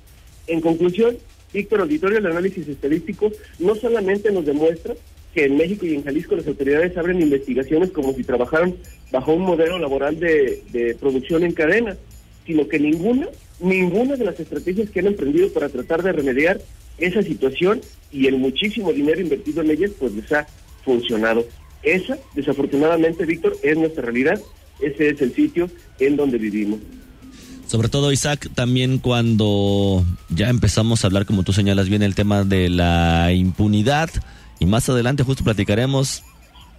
En 0.48 0.62
conclusión, 0.62 1.18
Víctor 1.54 1.82
Auditorio, 1.82 2.18
el 2.18 2.26
análisis 2.26 2.68
estadístico 2.68 3.32
no 3.60 3.76
solamente 3.76 4.32
nos 4.32 4.46
demuestra 4.46 4.96
que 5.34 5.46
en 5.46 5.58
México 5.58 5.86
y 5.86 5.94
en 5.94 6.04
Jalisco 6.04 6.36
las 6.36 6.48
autoridades 6.48 6.98
abren 6.98 7.22
investigaciones 7.22 7.92
como 7.92 8.14
si 8.14 8.24
trabajaran 8.24 8.76
bajo 9.12 9.34
un 9.34 9.44
modelo 9.44 9.78
laboral 9.78 10.20
de, 10.20 10.64
de 10.72 10.96
producción 10.96 11.44
en 11.44 11.54
cadena, 11.54 11.98
sino 12.46 12.68
que 12.68 12.80
ninguna, 12.80 13.28
ninguna 13.60 14.16
de 14.16 14.26
las 14.26 14.40
estrategias 14.40 14.90
que 14.90 15.02
han 15.02 15.08
emprendido 15.08 15.52
para 15.54 15.70
tratar 15.70 16.02
de 16.02 16.14
remediar 16.14 16.60
esa 16.98 17.22
situación 17.22 17.82
y 18.12 18.28
el 18.28 18.38
muchísimo 18.38 18.92
dinero 18.92 19.22
invertido 19.22 19.62
en 19.62 19.72
ellas, 19.72 19.92
pues 20.00 20.14
les 20.14 20.32
ha 20.32 20.48
funcionado. 20.84 21.46
Esa, 21.84 22.18
desafortunadamente, 22.36 23.26
Víctor, 23.26 23.56
es 23.64 23.78
nuestra 23.78 24.04
realidad. 24.04 24.40
Ese 24.82 25.10
es 25.10 25.22
el 25.22 25.34
sitio 25.34 25.70
en 26.00 26.16
donde 26.16 26.38
vivimos. 26.38 26.80
Sobre 27.68 27.90
todo, 27.90 28.12
Isaac, 28.12 28.50
también 28.56 28.98
cuando 28.98 30.04
ya 30.30 30.50
empezamos 30.50 31.04
a 31.04 31.08
hablar, 31.08 31.26
como 31.26 31.44
tú 31.44 31.54
señalas 31.54 31.88
bien, 31.88 32.02
el 32.02 32.16
tema 32.16 32.44
de 32.44 32.70
la 32.70 33.32
impunidad. 33.32 34.10
Y 34.60 34.66
más 34.66 34.90
adelante 34.90 35.24
justo 35.24 35.44
platicaremos 35.44 36.24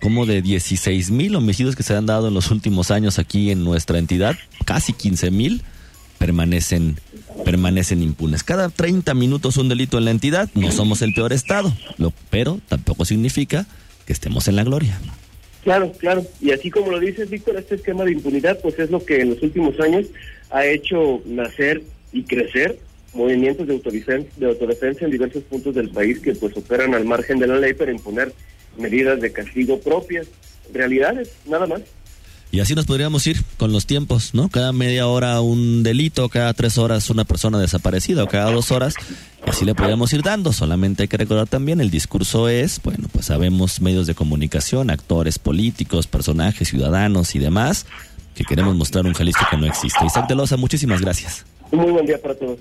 como 0.00 0.26
de 0.26 0.42
16 0.42 1.10
mil 1.10 1.36
homicidios 1.36 1.76
que 1.76 1.82
se 1.82 1.94
han 1.94 2.06
dado 2.06 2.28
en 2.28 2.34
los 2.34 2.50
últimos 2.50 2.90
años 2.90 3.18
aquí 3.18 3.50
en 3.50 3.62
nuestra 3.64 3.98
entidad, 3.98 4.36
casi 4.64 4.92
15 4.92 5.30
mil 5.30 5.62
permanecen 6.20 6.96
permanecen 7.44 8.02
impunes. 8.02 8.44
Cada 8.44 8.68
30 8.68 9.14
minutos 9.14 9.56
un 9.56 9.70
delito 9.70 9.96
en 9.96 10.04
la 10.04 10.10
entidad, 10.10 10.50
no 10.54 10.70
somos 10.70 11.00
el 11.00 11.14
peor 11.14 11.32
estado, 11.32 11.72
lo, 11.96 12.12
pero 12.28 12.60
tampoco 12.68 13.06
significa 13.06 13.66
que 14.06 14.12
estemos 14.12 14.46
en 14.46 14.56
la 14.56 14.64
gloria. 14.64 15.00
Claro, 15.64 15.92
claro. 15.92 16.24
Y 16.40 16.52
así 16.52 16.70
como 16.70 16.90
lo 16.90 17.00
dices, 17.00 17.30
Víctor, 17.30 17.56
este 17.56 17.76
esquema 17.76 18.04
de 18.04 18.12
impunidad, 18.12 18.60
pues 18.60 18.78
es 18.78 18.90
lo 18.90 19.02
que 19.04 19.22
en 19.22 19.30
los 19.30 19.42
últimos 19.42 19.80
años 19.80 20.06
ha 20.50 20.66
hecho 20.66 21.22
nacer 21.24 21.82
y 22.12 22.24
crecer 22.24 22.78
movimientos 23.14 23.66
de 23.66 23.74
autodefensa, 23.74 24.30
de 24.36 24.46
autodefensa 24.46 25.06
en 25.06 25.10
diversos 25.10 25.42
puntos 25.44 25.74
del 25.74 25.88
país 25.88 26.20
que 26.20 26.34
pues 26.34 26.56
operan 26.56 26.94
al 26.94 27.04
margen 27.04 27.38
de 27.38 27.46
la 27.46 27.56
ley 27.56 27.72
para 27.72 27.90
imponer 27.90 28.32
medidas 28.78 29.20
de 29.20 29.32
castigo 29.32 29.80
propias, 29.80 30.26
realidades, 30.72 31.32
nada 31.46 31.66
más. 31.66 31.82
Y 32.52 32.58
así 32.58 32.74
nos 32.74 32.86
podríamos 32.86 33.26
ir 33.28 33.44
con 33.58 33.72
los 33.72 33.86
tiempos, 33.86 34.34
¿no? 34.34 34.48
Cada 34.48 34.72
media 34.72 35.06
hora 35.06 35.40
un 35.40 35.84
delito, 35.84 36.28
cada 36.28 36.52
tres 36.52 36.78
horas 36.78 37.08
una 37.08 37.24
persona 37.24 37.60
desaparecida 37.60 38.24
o 38.24 38.26
cada 38.26 38.50
dos 38.50 38.72
horas, 38.72 38.94
y 39.46 39.50
así 39.50 39.64
le 39.64 39.74
podríamos 39.74 40.12
ir 40.12 40.22
dando. 40.22 40.52
Solamente 40.52 41.04
hay 41.04 41.08
que 41.08 41.16
recordar 41.16 41.46
también, 41.46 41.80
el 41.80 41.90
discurso 41.90 42.48
es, 42.48 42.80
bueno, 42.82 43.08
pues 43.12 43.26
sabemos 43.26 43.80
medios 43.80 44.08
de 44.08 44.16
comunicación, 44.16 44.90
actores 44.90 45.38
políticos, 45.38 46.08
personajes, 46.08 46.68
ciudadanos 46.68 47.36
y 47.36 47.38
demás, 47.38 47.86
que 48.34 48.44
queremos 48.44 48.74
mostrar 48.74 49.06
un 49.06 49.14
Jalisco 49.14 49.46
que 49.48 49.56
no 49.56 49.66
existe. 49.66 50.04
Isaac 50.04 50.28
de 50.28 50.34
Loza, 50.34 50.56
muchísimas 50.56 51.00
gracias. 51.00 51.44
Muy 51.70 51.92
buen 51.92 52.04
día 52.04 52.20
para 52.20 52.34
todos. 52.34 52.58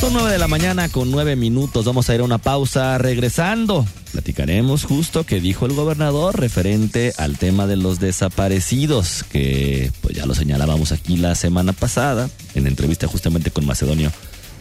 Son 0.00 0.12
nueve 0.12 0.30
de 0.30 0.38
la 0.38 0.46
mañana 0.46 0.88
con 0.88 1.10
nueve 1.10 1.34
minutos. 1.34 1.84
Vamos 1.84 2.08
a 2.08 2.14
ir 2.14 2.20
a 2.20 2.24
una 2.24 2.38
pausa. 2.38 2.98
Regresando, 2.98 3.84
platicaremos 4.12 4.84
justo 4.84 5.24
que 5.24 5.40
dijo 5.40 5.66
el 5.66 5.72
gobernador 5.72 6.38
referente 6.38 7.12
al 7.18 7.36
tema 7.36 7.66
de 7.66 7.76
los 7.76 7.98
desaparecidos, 7.98 9.24
que 9.24 9.90
pues 10.00 10.14
ya 10.14 10.24
lo 10.24 10.36
señalábamos 10.36 10.92
aquí 10.92 11.16
la 11.16 11.34
semana 11.34 11.72
pasada, 11.72 12.30
en 12.54 12.68
entrevista 12.68 13.08
justamente 13.08 13.50
con 13.50 13.66
Macedonio 13.66 14.12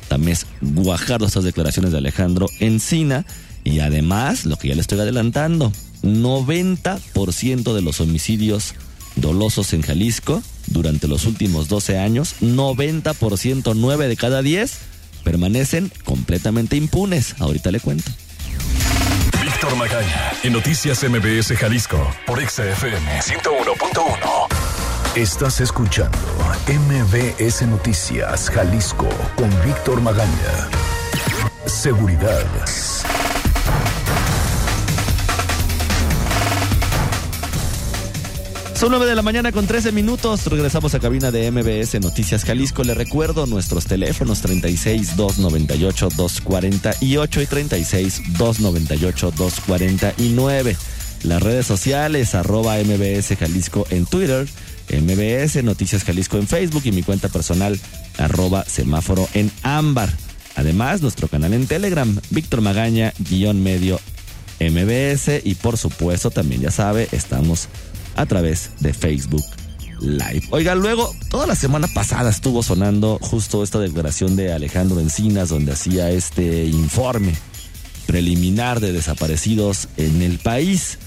Tamés 0.07 0.47
Guajardo, 0.61 1.27
estas 1.27 1.43
declaraciones 1.43 1.91
de 1.91 1.99
Alejandro 1.99 2.47
Encina. 2.59 3.23
Y 3.63 3.79
además, 3.81 4.45
lo 4.45 4.55
que 4.55 4.69
ya 4.69 4.75
le 4.75 4.81
estoy 4.81 4.99
adelantando, 4.99 5.71
90% 6.01 7.75
de 7.75 7.81
los 7.83 8.01
homicidios 8.01 8.73
dolosos 9.17 9.73
en 9.73 9.83
Jalisco 9.83 10.41
durante 10.65 11.07
los 11.07 11.25
últimos 11.25 11.67
12 11.67 11.99
años, 11.99 12.35
90%, 12.41 13.73
9 13.75 14.07
de 14.07 14.17
cada 14.17 14.41
10 14.41 14.96
permanecen 15.27 15.91
completamente 16.05 16.77
impunes. 16.77 17.35
Ahorita 17.39 17.69
le 17.69 17.81
cuento. 17.81 18.09
Víctor 19.43 19.75
Magaña, 19.75 20.31
en 20.43 20.53
Noticias 20.53 21.03
MBS 21.03 21.53
Jalisco, 21.57 21.97
por 22.25 22.39
XFM 22.39 23.19
101.1. 23.19 24.47
Estás 25.15 25.59
escuchando 25.59 26.17
MBS 26.67 27.63
Noticias 27.63 28.49
Jalisco 28.49 29.09
con 29.35 29.49
Víctor 29.65 29.99
Magaña. 29.99 30.69
Seguridad. 31.65 32.45
Son 38.77 38.91
9 38.91 39.07
de 39.07 39.15
la 39.15 39.23
mañana 39.23 39.51
con 39.51 39.65
13 39.65 39.91
minutos. 39.91 40.45
Regresamos 40.45 40.93
a 40.93 40.99
cabina 40.99 41.31
de 41.31 41.49
MBS 41.49 41.99
Noticias 41.99 42.45
Jalisco. 42.45 42.83
Le 42.83 42.93
recuerdo 42.93 43.47
nuestros 43.47 43.87
teléfonos 43.87 44.41
36 44.41 45.15
298 45.17 46.09
248 46.15 47.41
y 47.41 47.45
36 47.47 48.21
298 48.37 49.31
249. 49.31 50.77
Las 51.23 51.41
redes 51.41 51.65
sociales 51.65 52.35
arroba 52.35 52.75
MBS 52.77 53.35
Jalisco 53.35 53.87
en 53.89 54.05
Twitter, 54.05 54.47
MBS 54.91 55.63
Noticias 55.63 56.03
Jalisco 56.03 56.37
en 56.37 56.47
Facebook 56.47 56.83
y 56.85 56.91
mi 56.91 57.01
cuenta 57.01 57.29
personal 57.29 57.79
arroba 58.19 58.63
semáforo 58.63 59.27
en 59.33 59.51
ámbar. 59.63 60.13
Además, 60.55 61.01
nuestro 61.01 61.27
canal 61.27 61.53
en 61.53 61.65
Telegram, 61.65 62.15
Víctor 62.29 62.61
Magaña, 62.61 63.11
guion 63.17 63.63
medio 63.63 63.99
MBS 64.59 65.41
y 65.43 65.55
por 65.55 65.77
supuesto 65.77 66.29
también 66.29 66.61
ya 66.61 66.69
sabe, 66.69 67.07
estamos 67.11 67.69
a 68.17 68.25
través 68.25 68.71
de 68.79 68.93
Facebook 68.93 69.43
Live. 70.01 70.43
Oiga, 70.51 70.75
luego, 70.75 71.15
toda 71.29 71.47
la 71.47 71.55
semana 71.55 71.87
pasada 71.87 72.29
estuvo 72.29 72.61
sonando 72.61 73.17
justo 73.21 73.63
esta 73.63 73.79
declaración 73.79 74.35
de 74.35 74.53
Alejandro 74.53 74.99
Encinas 74.99 75.49
donde 75.49 75.71
hacía 75.71 76.11
este 76.11 76.65
informe 76.65 77.33
preliminar 78.07 78.79
de 78.79 78.93
desaparecidos 78.93 79.89
en 79.97 80.21
el 80.21 80.39
país, 80.39 80.97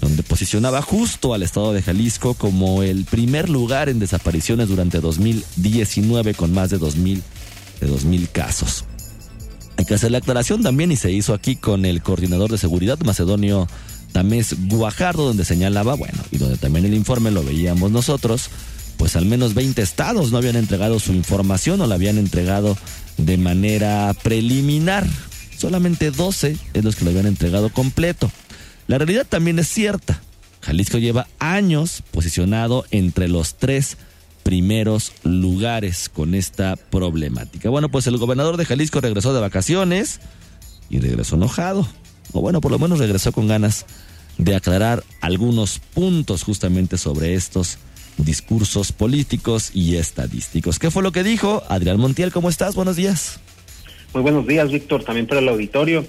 donde 0.00 0.22
posicionaba 0.22 0.82
justo 0.82 1.32
al 1.32 1.42
estado 1.42 1.72
de 1.72 1.80
Jalisco 1.80 2.34
como 2.34 2.82
el 2.82 3.04
primer 3.04 3.48
lugar 3.48 3.88
en 3.88 3.98
desapariciones 3.98 4.68
durante 4.68 5.00
2019 5.00 6.34
con 6.34 6.52
más 6.52 6.70
de 6.70 6.78
2000, 6.78 7.22
de 7.80 7.86
2000 7.86 8.28
casos. 8.30 8.84
Hay 9.76 9.84
que 9.84 9.94
hacer 9.94 10.10
la 10.10 10.18
aclaración 10.18 10.62
también 10.62 10.92
y 10.92 10.96
se 10.96 11.10
hizo 11.12 11.32
aquí 11.32 11.56
con 11.56 11.86
el 11.86 12.02
coordinador 12.02 12.50
de 12.50 12.58
seguridad 12.58 12.98
macedonio 13.00 13.66
Tamés 14.12 14.56
Guajardo, 14.68 15.24
donde 15.24 15.44
señalaba, 15.44 15.94
bueno, 15.94 16.18
y 16.30 16.38
donde 16.38 16.56
también 16.56 16.84
el 16.86 16.94
informe 16.94 17.30
lo 17.30 17.44
veíamos 17.44 17.90
nosotros, 17.90 18.50
pues 18.96 19.16
al 19.16 19.24
menos 19.24 19.54
20 19.54 19.80
estados 19.80 20.30
no 20.30 20.38
habían 20.38 20.56
entregado 20.56 20.98
su 20.98 21.12
información 21.12 21.80
o 21.80 21.86
la 21.86 21.94
habían 21.94 22.18
entregado 22.18 22.76
de 23.16 23.38
manera 23.38 24.14
preliminar. 24.22 25.06
Solamente 25.56 26.10
12 26.10 26.56
es 26.74 26.84
los 26.84 26.96
que 26.96 27.04
lo 27.04 27.10
habían 27.10 27.26
entregado 27.26 27.70
completo. 27.70 28.30
La 28.86 28.98
realidad 28.98 29.26
también 29.28 29.58
es 29.58 29.68
cierta. 29.68 30.20
Jalisco 30.60 30.98
lleva 30.98 31.28
años 31.38 32.02
posicionado 32.10 32.84
entre 32.90 33.28
los 33.28 33.56
tres 33.56 33.96
primeros 34.42 35.12
lugares 35.22 36.08
con 36.08 36.34
esta 36.34 36.76
problemática. 36.76 37.70
Bueno, 37.70 37.90
pues 37.90 38.06
el 38.06 38.18
gobernador 38.18 38.56
de 38.56 38.64
Jalisco 38.64 39.00
regresó 39.00 39.32
de 39.32 39.40
vacaciones 39.40 40.20
y 40.88 40.98
regresó 40.98 41.36
enojado 41.36 41.86
o 42.32 42.40
bueno, 42.40 42.60
por 42.60 42.70
lo 42.70 42.78
menos 42.78 42.98
regresó 42.98 43.32
con 43.32 43.48
ganas 43.48 43.86
de 44.38 44.54
aclarar 44.54 45.02
algunos 45.20 45.78
puntos 45.78 46.42
justamente 46.42 46.96
sobre 46.96 47.34
estos 47.34 47.78
discursos 48.16 48.92
políticos 48.92 49.70
y 49.74 49.96
estadísticos. 49.96 50.78
¿Qué 50.78 50.90
fue 50.90 51.02
lo 51.02 51.12
que 51.12 51.22
dijo 51.22 51.62
Adrián 51.68 51.98
Montiel? 51.98 52.32
¿Cómo 52.32 52.48
estás? 52.48 52.74
Buenos 52.74 52.96
días. 52.96 53.40
Muy 54.12 54.22
buenos 54.22 54.46
días, 54.46 54.70
Víctor, 54.70 55.04
también 55.04 55.26
para 55.26 55.40
el 55.40 55.48
auditorio. 55.48 56.04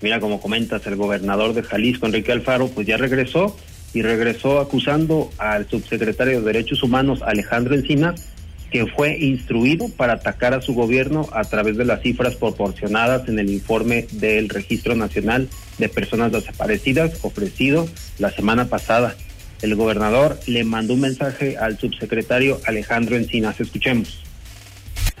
Mira, 0.00 0.20
como 0.20 0.40
comentas, 0.40 0.86
el 0.86 0.96
gobernador 0.96 1.54
de 1.54 1.62
Jalisco, 1.62 2.06
Enrique 2.06 2.32
Alfaro, 2.32 2.68
pues 2.68 2.86
ya 2.86 2.96
regresó 2.96 3.56
y 3.94 4.02
regresó 4.02 4.60
acusando 4.60 5.30
al 5.38 5.68
subsecretario 5.68 6.40
de 6.40 6.46
Derechos 6.46 6.82
Humanos, 6.82 7.22
Alejandro 7.22 7.74
Encinas, 7.74 8.20
que 8.70 8.86
fue 8.86 9.16
instruido 9.18 9.88
para 9.88 10.14
atacar 10.14 10.54
a 10.54 10.60
su 10.60 10.74
gobierno 10.74 11.28
a 11.32 11.44
través 11.44 11.76
de 11.76 11.84
las 11.84 12.02
cifras 12.02 12.34
proporcionadas 12.34 13.28
en 13.28 13.38
el 13.38 13.50
informe 13.50 14.06
del 14.12 14.48
Registro 14.48 14.94
Nacional 14.94 15.48
de 15.78 15.88
Personas 15.88 16.32
Desaparecidas 16.32 17.18
ofrecido 17.22 17.88
la 18.18 18.30
semana 18.30 18.66
pasada. 18.66 19.16
El 19.62 19.74
gobernador 19.74 20.38
le 20.46 20.64
mandó 20.64 20.94
un 20.94 21.00
mensaje 21.00 21.56
al 21.56 21.78
subsecretario 21.78 22.60
Alejandro 22.66 23.16
Encinas. 23.16 23.60
Escuchemos. 23.60 24.22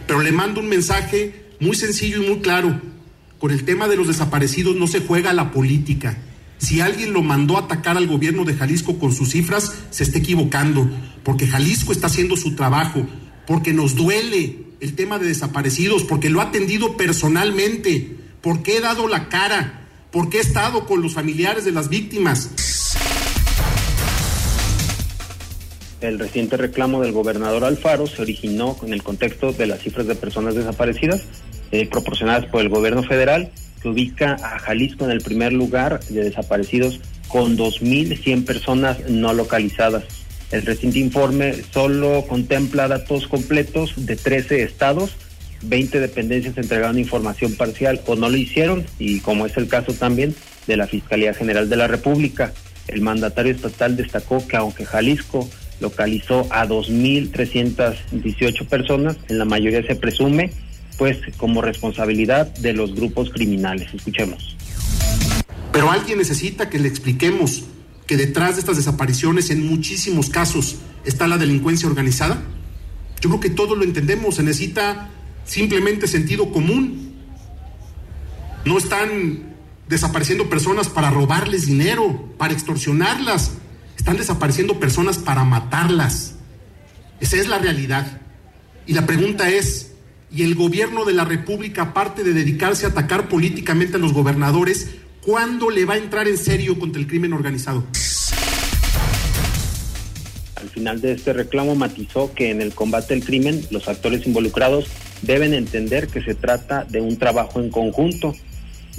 Pero 0.06 0.20
le 0.20 0.32
mando 0.32 0.60
un 0.60 0.68
mensaje 0.68 1.46
muy 1.60 1.74
sencillo 1.74 2.22
y 2.22 2.26
muy 2.26 2.40
claro. 2.40 2.80
Con 3.38 3.50
el 3.50 3.64
tema 3.64 3.88
de 3.88 3.96
los 3.96 4.08
desaparecidos 4.08 4.76
no 4.76 4.86
se 4.86 5.00
juega 5.00 5.32
la 5.32 5.50
política. 5.52 6.18
Si 6.58 6.80
alguien 6.80 7.12
lo 7.12 7.22
mandó 7.22 7.56
a 7.56 7.60
atacar 7.60 7.96
al 7.96 8.06
gobierno 8.06 8.44
de 8.44 8.54
Jalisco 8.54 8.98
con 8.98 9.12
sus 9.12 9.30
cifras, 9.30 9.74
se 9.90 10.04
está 10.04 10.18
equivocando, 10.18 10.88
porque 11.22 11.46
Jalisco 11.46 11.92
está 11.92 12.06
haciendo 12.06 12.36
su 12.36 12.54
trabajo, 12.54 13.06
porque 13.46 13.72
nos 13.72 13.94
duele 13.94 14.56
el 14.80 14.94
tema 14.94 15.18
de 15.18 15.26
desaparecidos, 15.26 16.04
porque 16.04 16.30
lo 16.30 16.40
ha 16.40 16.44
atendido 16.44 16.96
personalmente, 16.96 18.16
porque 18.40 18.76
he 18.76 18.80
dado 18.80 19.08
la 19.08 19.28
cara, 19.28 19.88
porque 20.10 20.38
he 20.38 20.40
estado 20.40 20.86
con 20.86 21.02
los 21.02 21.14
familiares 21.14 21.64
de 21.64 21.72
las 21.72 21.88
víctimas. 21.88 22.50
El 26.00 26.18
reciente 26.18 26.56
reclamo 26.56 27.00
del 27.00 27.12
gobernador 27.12 27.64
Alfaro 27.64 28.06
se 28.06 28.20
originó 28.20 28.76
en 28.82 28.92
el 28.92 29.02
contexto 29.02 29.52
de 29.52 29.66
las 29.66 29.80
cifras 29.80 30.06
de 30.06 30.14
personas 30.14 30.54
desaparecidas 30.54 31.24
eh, 31.72 31.86
proporcionadas 31.86 32.46
por 32.46 32.60
el 32.60 32.68
gobierno 32.68 33.02
federal, 33.02 33.50
que 33.80 33.88
ubica 33.88 34.34
a 34.34 34.58
Jalisco 34.58 35.04
en 35.04 35.10
el 35.10 35.20
primer 35.20 35.52
lugar 35.52 36.00
de 36.04 36.24
desaparecidos 36.24 37.00
con 37.28 37.56
2.100 37.56 38.44
personas 38.44 38.98
no 39.08 39.32
localizadas. 39.32 40.25
El 40.50 40.62
reciente 40.62 40.98
informe 40.98 41.54
solo 41.72 42.24
contempla 42.28 42.88
datos 42.88 43.26
completos 43.26 43.94
de 43.96 44.16
13 44.16 44.62
estados, 44.62 45.16
20 45.62 46.00
dependencias 46.00 46.56
entregaron 46.56 46.98
información 46.98 47.54
parcial 47.54 48.00
o 48.06 48.14
no 48.14 48.28
lo 48.28 48.36
hicieron, 48.36 48.84
y 48.98 49.20
como 49.20 49.46
es 49.46 49.56
el 49.56 49.68
caso 49.68 49.92
también 49.94 50.34
de 50.66 50.76
la 50.76 50.86
Fiscalía 50.86 51.34
General 51.34 51.68
de 51.68 51.76
la 51.76 51.88
República. 51.88 52.52
El 52.86 53.00
mandatario 53.00 53.52
estatal 53.52 53.96
destacó 53.96 54.46
que 54.46 54.56
aunque 54.56 54.84
Jalisco 54.84 55.48
localizó 55.80 56.46
a 56.50 56.66
2.318 56.66 58.68
personas, 58.68 59.16
en 59.28 59.38
la 59.38 59.44
mayoría 59.44 59.82
se 59.82 59.96
presume, 59.96 60.52
pues 60.96 61.18
como 61.36 61.60
responsabilidad 61.60 62.46
de 62.46 62.72
los 62.72 62.94
grupos 62.94 63.30
criminales. 63.30 63.92
Escuchemos. 63.92 64.56
Pero 65.72 65.90
alguien 65.90 66.18
necesita 66.18 66.70
que 66.70 66.78
le 66.78 66.88
expliquemos 66.88 67.64
que 68.06 68.16
detrás 68.16 68.54
de 68.54 68.60
estas 68.60 68.76
desapariciones 68.76 69.50
en 69.50 69.66
muchísimos 69.66 70.30
casos 70.30 70.76
está 71.04 71.26
la 71.26 71.38
delincuencia 71.38 71.88
organizada? 71.88 72.42
Yo 73.20 73.30
creo 73.30 73.40
que 73.40 73.50
todos 73.50 73.76
lo 73.76 73.84
entendemos, 73.84 74.36
se 74.36 74.42
necesita 74.42 75.10
simplemente 75.44 76.06
sentido 76.06 76.52
común. 76.52 77.14
No 78.64 78.78
están 78.78 79.54
desapareciendo 79.88 80.48
personas 80.48 80.88
para 80.88 81.10
robarles 81.10 81.66
dinero, 81.66 82.34
para 82.36 82.52
extorsionarlas, 82.52 83.52
están 83.96 84.16
desapareciendo 84.16 84.78
personas 84.78 85.18
para 85.18 85.44
matarlas. 85.44 86.34
Esa 87.20 87.36
es 87.36 87.48
la 87.48 87.58
realidad. 87.58 88.20
Y 88.86 88.92
la 88.92 89.06
pregunta 89.06 89.48
es, 89.48 89.92
¿y 90.30 90.42
el 90.42 90.54
gobierno 90.54 91.04
de 91.04 91.14
la 91.14 91.24
República, 91.24 91.82
aparte 91.82 92.22
de 92.22 92.32
dedicarse 92.32 92.86
a 92.86 92.90
atacar 92.90 93.28
políticamente 93.28 93.96
a 93.96 94.00
los 94.00 94.12
gobernadores, 94.12 94.88
¿Cuándo 95.26 95.70
le 95.70 95.84
va 95.84 95.94
a 95.94 95.96
entrar 95.96 96.28
en 96.28 96.38
serio 96.38 96.78
contra 96.78 97.00
el 97.00 97.08
crimen 97.08 97.32
organizado? 97.32 97.82
Al 100.54 100.68
final 100.68 101.00
de 101.00 101.10
este 101.10 101.32
reclamo 101.32 101.74
matizó 101.74 102.32
que 102.32 102.52
en 102.52 102.62
el 102.62 102.72
combate 102.72 103.12
al 103.14 103.24
crimen 103.24 103.60
los 103.72 103.88
actores 103.88 104.24
involucrados 104.24 104.86
deben 105.22 105.52
entender 105.52 106.06
que 106.06 106.22
se 106.22 106.36
trata 106.36 106.84
de 106.84 107.00
un 107.00 107.16
trabajo 107.16 107.60
en 107.60 107.70
conjunto 107.70 108.36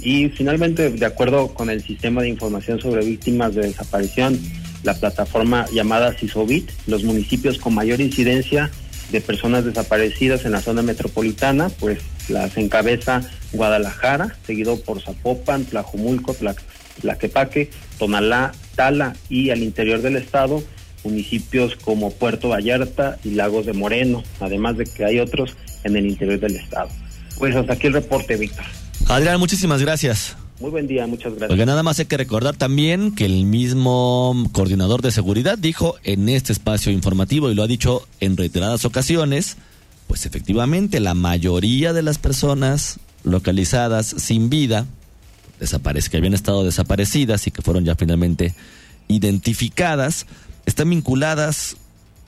y 0.00 0.28
finalmente 0.28 0.90
de 0.90 1.06
acuerdo 1.06 1.54
con 1.54 1.70
el 1.70 1.82
sistema 1.82 2.20
de 2.20 2.28
información 2.28 2.78
sobre 2.78 3.06
víctimas 3.06 3.54
de 3.54 3.62
desaparición, 3.62 4.38
la 4.82 4.92
plataforma 4.92 5.64
llamada 5.72 6.12
CISOBIT, 6.12 6.70
los 6.88 7.04
municipios 7.04 7.56
con 7.56 7.72
mayor 7.72 8.02
incidencia 8.02 8.70
de 9.10 9.22
personas 9.22 9.64
desaparecidas 9.64 10.44
en 10.44 10.52
la 10.52 10.60
zona 10.60 10.82
metropolitana, 10.82 11.70
pues 11.70 12.00
las 12.28 12.56
encabeza 12.56 13.22
Guadalajara, 13.52 14.36
seguido 14.46 14.80
por 14.80 15.00
Zapopan, 15.00 15.64
Tlajumulco, 15.64 16.36
Tlaquepaque, 17.00 17.70
Tonalá, 17.98 18.52
Tala 18.76 19.16
y 19.28 19.50
al 19.50 19.62
interior 19.62 20.02
del 20.02 20.16
estado 20.16 20.62
municipios 21.04 21.76
como 21.76 22.10
Puerto 22.10 22.48
Vallarta 22.48 23.18
y 23.24 23.30
Lagos 23.30 23.66
de 23.66 23.72
Moreno, 23.72 24.22
además 24.40 24.76
de 24.76 24.84
que 24.84 25.04
hay 25.04 25.20
otros 25.20 25.56
en 25.84 25.96
el 25.96 26.06
interior 26.06 26.40
del 26.40 26.56
estado. 26.56 26.88
Pues 27.38 27.54
hasta 27.54 27.74
aquí 27.74 27.86
el 27.86 27.94
reporte, 27.94 28.36
Víctor. 28.36 28.64
Adrián, 29.08 29.38
muchísimas 29.38 29.80
gracias. 29.80 30.36
Muy 30.60 30.70
buen 30.70 30.88
día, 30.88 31.06
muchas 31.06 31.32
gracias. 31.32 31.48
Porque 31.48 31.66
nada 31.66 31.84
más 31.84 32.00
hay 32.00 32.06
que 32.06 32.16
recordar 32.16 32.56
también 32.56 33.14
que 33.14 33.24
el 33.24 33.44
mismo 33.44 34.34
coordinador 34.52 35.02
de 35.02 35.12
seguridad 35.12 35.56
dijo 35.56 35.94
en 36.02 36.28
este 36.28 36.52
espacio 36.52 36.90
informativo 36.90 37.50
y 37.50 37.54
lo 37.54 37.62
ha 37.62 37.68
dicho 37.68 38.06
en 38.18 38.36
reiteradas 38.36 38.84
ocasiones, 38.84 39.56
pues 40.08 40.26
efectivamente 40.26 40.98
la 40.98 41.14
mayoría 41.14 41.92
de 41.92 42.02
las 42.02 42.18
personas 42.18 42.98
localizadas 43.22 44.06
sin 44.18 44.50
vida, 44.50 44.86
que 46.10 46.16
habían 46.16 46.34
estado 46.34 46.64
desaparecidas 46.64 47.46
y 47.46 47.50
que 47.50 47.62
fueron 47.62 47.84
ya 47.84 47.94
finalmente 47.94 48.54
identificadas, 49.06 50.26
están 50.66 50.90
vinculadas 50.90 51.76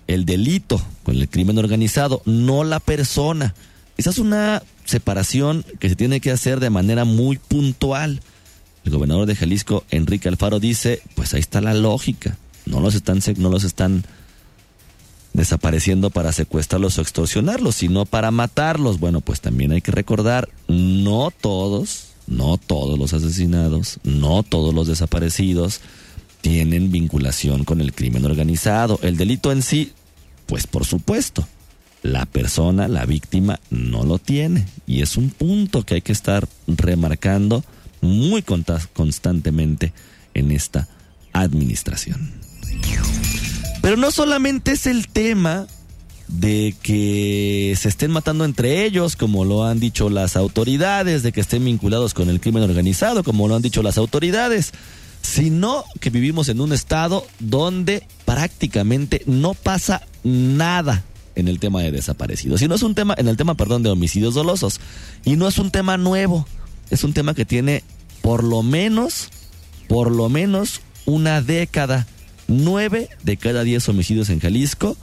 el 0.07 0.25
delito 0.25 0.81
con 1.05 1.17
el 1.17 1.29
crimen 1.29 1.59
organizado, 1.59 2.23
no 2.27 2.65
la 2.65 2.81
persona. 2.81 3.55
Esa 3.97 4.11
es 4.11 4.19
una 4.19 4.63
separación 4.85 5.65
que 5.79 5.89
se 5.89 5.97
tiene 5.97 6.21
que 6.21 6.33
hacer 6.33 6.61
de 6.61 6.71
manera 6.71 7.05
muy 7.05 7.39
puntual. 7.39 8.21
El 8.85 8.93
gobernador 8.93 9.27
de 9.27 9.37
Jalisco, 9.37 9.85
Enrique 9.91 10.29
Alfaro, 10.29 10.59
dice, 10.59 11.03
pues 11.15 11.33
ahí 11.35 11.41
está 11.41 11.61
la 11.61 11.75
lógica. 11.75 12.37
No 12.67 12.81
los 12.81 12.95
están, 12.95 13.21
no 13.37 13.51
los 13.51 13.65
están 13.65 14.05
desapareciendo 15.33 16.11
para 16.11 16.33
secuestrarlos 16.33 16.99
o 16.99 17.03
extorsionarlos, 17.03 17.77
sino 17.77 18.05
para 18.07 18.31
matarlos. 18.31 18.99
Bueno, 18.99 19.21
pues 19.21 19.41
también 19.41 19.73
hay 19.73 19.81
que 19.81 19.93
recordar, 19.93 20.49
no 20.69 21.31
todos, 21.31 22.09
no 22.27 22.59
todos 22.59 22.99
los 22.99 23.13
asesinados, 23.13 23.99
no 24.05 24.43
todos 24.43 24.75
los 24.75 24.87
desaparecidos 24.89 25.81
tienen 26.41 26.91
vinculación 26.91 27.65
con 27.65 27.81
el 27.81 27.93
crimen 27.93 28.25
organizado. 28.25 28.99
El 29.03 29.17
delito 29.17 29.53
en 29.53 29.63
sí, 29.63 29.93
pues 30.47 30.67
por 30.67 30.85
supuesto, 30.85 31.47
la 32.03 32.27
persona, 32.27 32.89
la 32.89 33.05
víctima, 33.05 33.61
no 33.71 34.05
lo 34.05 34.19
tiene. 34.19 34.67
Y 34.87 35.03
es 35.03 35.17
un 35.17 35.31
punto 35.31 35.85
que 35.85 35.95
hay 35.97 36.03
que 36.03 36.13
estar 36.13 36.49
remarcando 36.67 37.65
muy 38.01 38.43
constantemente 38.43 39.93
en 40.35 40.51
esta 40.51 40.89
administración. 41.33 42.33
Pero 43.83 43.97
no 43.97 44.11
solamente 44.11 44.73
es 44.73 44.87
el 44.87 45.09
tema 45.09 45.67
de 46.29 46.77
que 46.83 47.75
se 47.79 47.89
estén 47.89 48.11
matando 48.11 48.45
entre 48.45 48.85
ellos, 48.85 49.17
como 49.17 49.45
lo 49.45 49.65
han 49.65 49.81
dicho 49.81 50.11
las 50.11 50.37
autoridades, 50.37 51.23
de 51.23 51.33
que 51.33 51.41
estén 51.41 51.65
vinculados 51.65 52.15
con 52.15 52.29
el 52.29 52.41
crimen 52.41 52.63
organizado, 52.63 53.25
como 53.25 53.49
lo 53.49 53.57
han 53.57 53.63
dicho 53.63 53.83
las 53.83 53.99
autoridades, 53.99 54.73
sino 55.23 55.85
que 56.01 56.11
vivimos 56.11 56.49
en 56.49 56.61
un 56.61 56.73
estado 56.73 57.27
donde 57.41 58.07
prácticamente 58.25 59.23
no 59.27 59.55
pasa 59.55 60.03
nada 60.23 61.05
en 61.35 61.49
el 61.49 61.59
tema 61.59 61.83
de 61.83 61.91
desaparecidos. 61.91 62.63
Y 62.63 62.69
no 62.69 62.75
es 62.75 62.83
un 62.83 62.95
tema, 62.95 63.15
en 63.17 63.29
el 63.29 63.37
tema, 63.37 63.55
perdón, 63.55 63.83
de 63.83 63.91
homicidios 63.91 64.35
dolosos. 64.35 64.81
Y 65.25 65.37
no 65.37 65.49
es 65.49 65.59
un 65.59 65.71
tema 65.71 65.97
nuevo. 65.97 66.47
Es 66.91 67.05
un 67.05 67.13
tema 67.13 67.35
que 67.35 67.45
tiene 67.45 67.83
por 68.23 68.45
lo 68.45 68.63
menos, 68.63 69.29
por 69.89 70.11
lo 70.11 70.29
menos 70.29 70.81
una 71.07 71.41
década. 71.41 72.07
Nueve 72.51 73.09
de 73.23 73.37
cada 73.37 73.63
diez 73.63 73.89
homicidios 73.89 74.29
en 74.29 74.41
Jalisco 74.41 74.97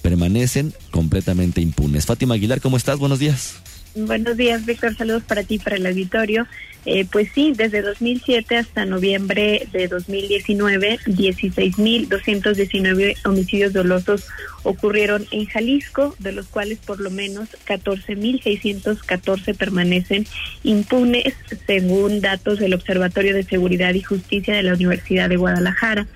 permanecen 0.00 0.72
completamente 0.90 1.60
impunes. 1.60 2.06
Fátima 2.06 2.34
Aguilar, 2.34 2.62
¿cómo 2.62 2.78
estás? 2.78 2.98
Buenos 2.98 3.18
días. 3.18 3.56
Buenos 3.94 4.38
días, 4.38 4.64
Víctor. 4.64 4.96
Saludos 4.96 5.22
para 5.22 5.42
ti, 5.42 5.58
para 5.58 5.76
el 5.76 5.84
auditorio. 5.84 6.46
Eh, 6.86 7.06
pues 7.10 7.30
sí, 7.34 7.52
desde 7.56 7.82
2007 7.82 8.56
hasta 8.56 8.84
noviembre 8.84 9.66
de 9.72 9.88
2019, 9.88 10.98
16.219 11.06 13.16
homicidios 13.24 13.72
dolosos 13.72 14.26
ocurrieron 14.64 15.26
en 15.30 15.46
Jalisco, 15.46 16.14
de 16.18 16.32
los 16.32 16.46
cuales 16.46 16.78
por 16.78 17.00
lo 17.00 17.10
menos 17.10 17.48
14.614 17.66 19.56
permanecen 19.56 20.26
impunes, 20.62 21.34
según 21.66 22.20
datos 22.20 22.58
del 22.58 22.74
Observatorio 22.74 23.34
de 23.34 23.44
Seguridad 23.44 23.94
y 23.94 24.02
Justicia 24.02 24.54
de 24.54 24.62
la 24.62 24.74
Universidad 24.74 25.28
de 25.28 25.36
Guadalajara. 25.36 26.06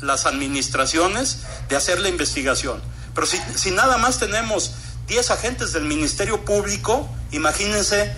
las 0.00 0.26
administraciones 0.26 1.40
de 1.68 1.76
hacer 1.76 2.00
la 2.00 2.08
investigación. 2.08 2.82
Pero 3.14 3.26
si, 3.26 3.38
si 3.54 3.70
nada 3.70 3.96
más 3.98 4.18
tenemos 4.18 4.74
10 5.06 5.30
agentes 5.30 5.72
del 5.72 5.84
Ministerio 5.84 6.44
Público, 6.44 7.08
imagínense 7.32 8.12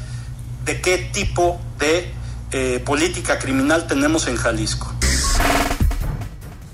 de 0.64 0.80
qué 0.80 0.98
tipo 0.98 1.60
de 1.78 2.12
eh, 2.50 2.82
política 2.84 3.38
criminal 3.38 3.86
tenemos 3.86 4.26
en 4.26 4.36
Jalisco. 4.36 4.97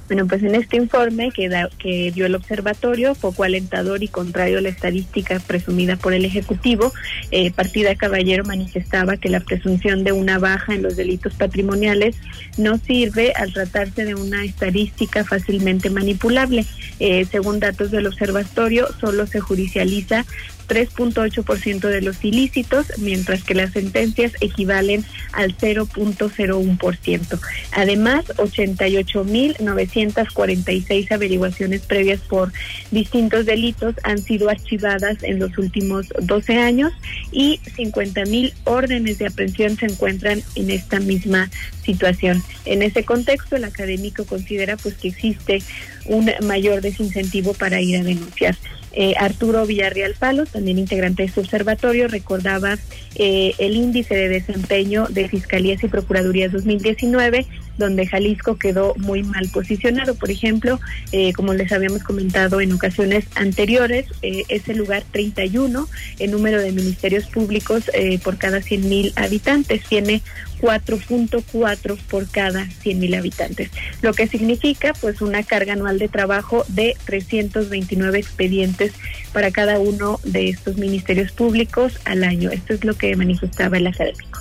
Bueno, 0.06 0.26
pues 0.26 0.42
en 0.42 0.54
este 0.54 0.76
informe 0.76 1.30
que, 1.30 1.50
que 1.78 2.12
dio 2.12 2.26
el 2.26 2.34
observatorio, 2.34 3.14
poco 3.14 3.42
alentador 3.42 4.02
y 4.02 4.08
contrario 4.08 4.58
a 4.58 4.60
la 4.60 4.68
estadística 4.68 5.40
presumida 5.40 5.96
por 5.96 6.12
el 6.12 6.26
Ejecutivo, 6.26 6.92
eh, 7.30 7.50
Partida 7.50 7.94
Caballero 7.94 8.44
manifestaba 8.44 9.16
que 9.16 9.30
la 9.30 9.40
presunción 9.40 10.04
de 10.04 10.12
una 10.12 10.38
baja 10.38 10.74
en 10.74 10.82
los 10.82 10.96
delitos 10.96 11.34
patrimoniales 11.34 12.16
no 12.58 12.76
sirve 12.78 13.32
al 13.34 13.54
tratarse 13.54 14.04
de 14.04 14.14
una 14.14 14.44
estadística 14.44 15.24
fácilmente 15.24 15.88
manipulable. 15.88 16.66
Eh, 17.00 17.24
según 17.30 17.58
datos 17.58 17.90
del 17.90 18.06
observatorio, 18.06 18.88
solo 19.00 19.26
se 19.26 19.40
judicializa 19.40 20.26
3.8% 20.66 21.88
de 21.88 22.02
los 22.02 22.24
ilícitos, 22.24 22.86
mientras 22.98 23.44
que 23.44 23.54
las 23.54 23.72
sentencias 23.72 24.32
equivalen 24.40 25.04
al 25.32 25.56
0.01%. 25.56 27.40
Además, 27.72 28.26
88.946 28.36 31.12
averiguaciones 31.12 31.82
previas 31.82 32.20
por 32.20 32.52
distintos 32.90 33.46
delitos 33.46 33.94
han 34.02 34.18
sido 34.18 34.50
archivadas 34.50 35.22
en 35.22 35.38
los 35.38 35.56
últimos 35.58 36.08
12 36.20 36.58
años 36.58 36.92
y 37.32 37.60
50.000 37.76 38.52
órdenes 38.64 39.18
de 39.18 39.26
aprehensión 39.26 39.76
se 39.76 39.86
encuentran 39.86 40.42
en 40.54 40.70
esta 40.70 41.00
misma 41.00 41.50
situación. 41.84 42.42
En 42.64 42.82
ese 42.82 43.04
contexto, 43.04 43.56
el 43.56 43.64
académico 43.64 44.24
considera 44.24 44.76
pues 44.76 44.94
que 44.94 45.08
existe 45.08 45.62
un 46.06 46.30
mayor 46.42 46.80
desincentivo 46.80 47.54
para 47.54 47.80
ir 47.80 47.98
a 47.98 48.02
denunciar. 48.02 48.56
Eh, 48.96 49.14
Arturo 49.18 49.66
Villarreal 49.66 50.14
Palos, 50.14 50.50
también 50.50 50.78
integrante 50.78 51.22
de 51.22 51.28
este 51.28 51.40
observatorio, 51.40 52.06
recordaba 52.06 52.78
eh, 53.16 53.52
el 53.58 53.74
índice 53.74 54.14
de 54.14 54.28
desempeño 54.28 55.06
de 55.08 55.28
Fiscalías 55.28 55.82
y 55.82 55.88
Procuradurías 55.88 56.52
2019, 56.52 57.46
donde 57.78 58.06
Jalisco 58.06 58.56
quedó 58.56 58.94
muy 58.96 59.22
mal 59.22 59.48
posicionado. 59.48 60.14
Por 60.14 60.30
ejemplo, 60.30 60.80
eh, 61.12 61.32
como 61.32 61.54
les 61.54 61.72
habíamos 61.72 62.02
comentado 62.02 62.60
en 62.60 62.72
ocasiones 62.72 63.26
anteriores, 63.34 64.06
es 64.22 64.68
el 64.68 64.78
lugar 64.78 65.04
31 65.10 65.88
en 66.18 66.30
número 66.30 66.60
de 66.60 66.72
ministerios 66.72 67.26
públicos 67.26 67.90
por 68.22 68.38
cada 68.38 68.60
100 68.60 68.88
mil 68.88 69.12
habitantes. 69.16 69.82
Tiene 69.84 70.22
4.4 70.64 71.98
por 72.08 72.30
cada 72.30 72.66
100 72.66 72.98
mil 72.98 73.14
habitantes, 73.14 73.70
lo 74.00 74.14
que 74.14 74.26
significa 74.26 74.94
pues 74.98 75.20
una 75.20 75.42
carga 75.42 75.74
anual 75.74 75.98
de 75.98 76.08
trabajo 76.08 76.64
de 76.68 76.96
329 77.04 78.18
expedientes 78.18 78.92
para 79.32 79.50
cada 79.50 79.78
uno 79.78 80.20
de 80.24 80.48
estos 80.48 80.78
ministerios 80.78 81.32
públicos 81.32 82.00
al 82.06 82.24
año. 82.24 82.50
Esto 82.50 82.72
es 82.72 82.84
lo 82.84 82.94
que 82.94 83.14
manifestaba 83.14 83.76
el 83.76 83.88
académico. 83.88 84.40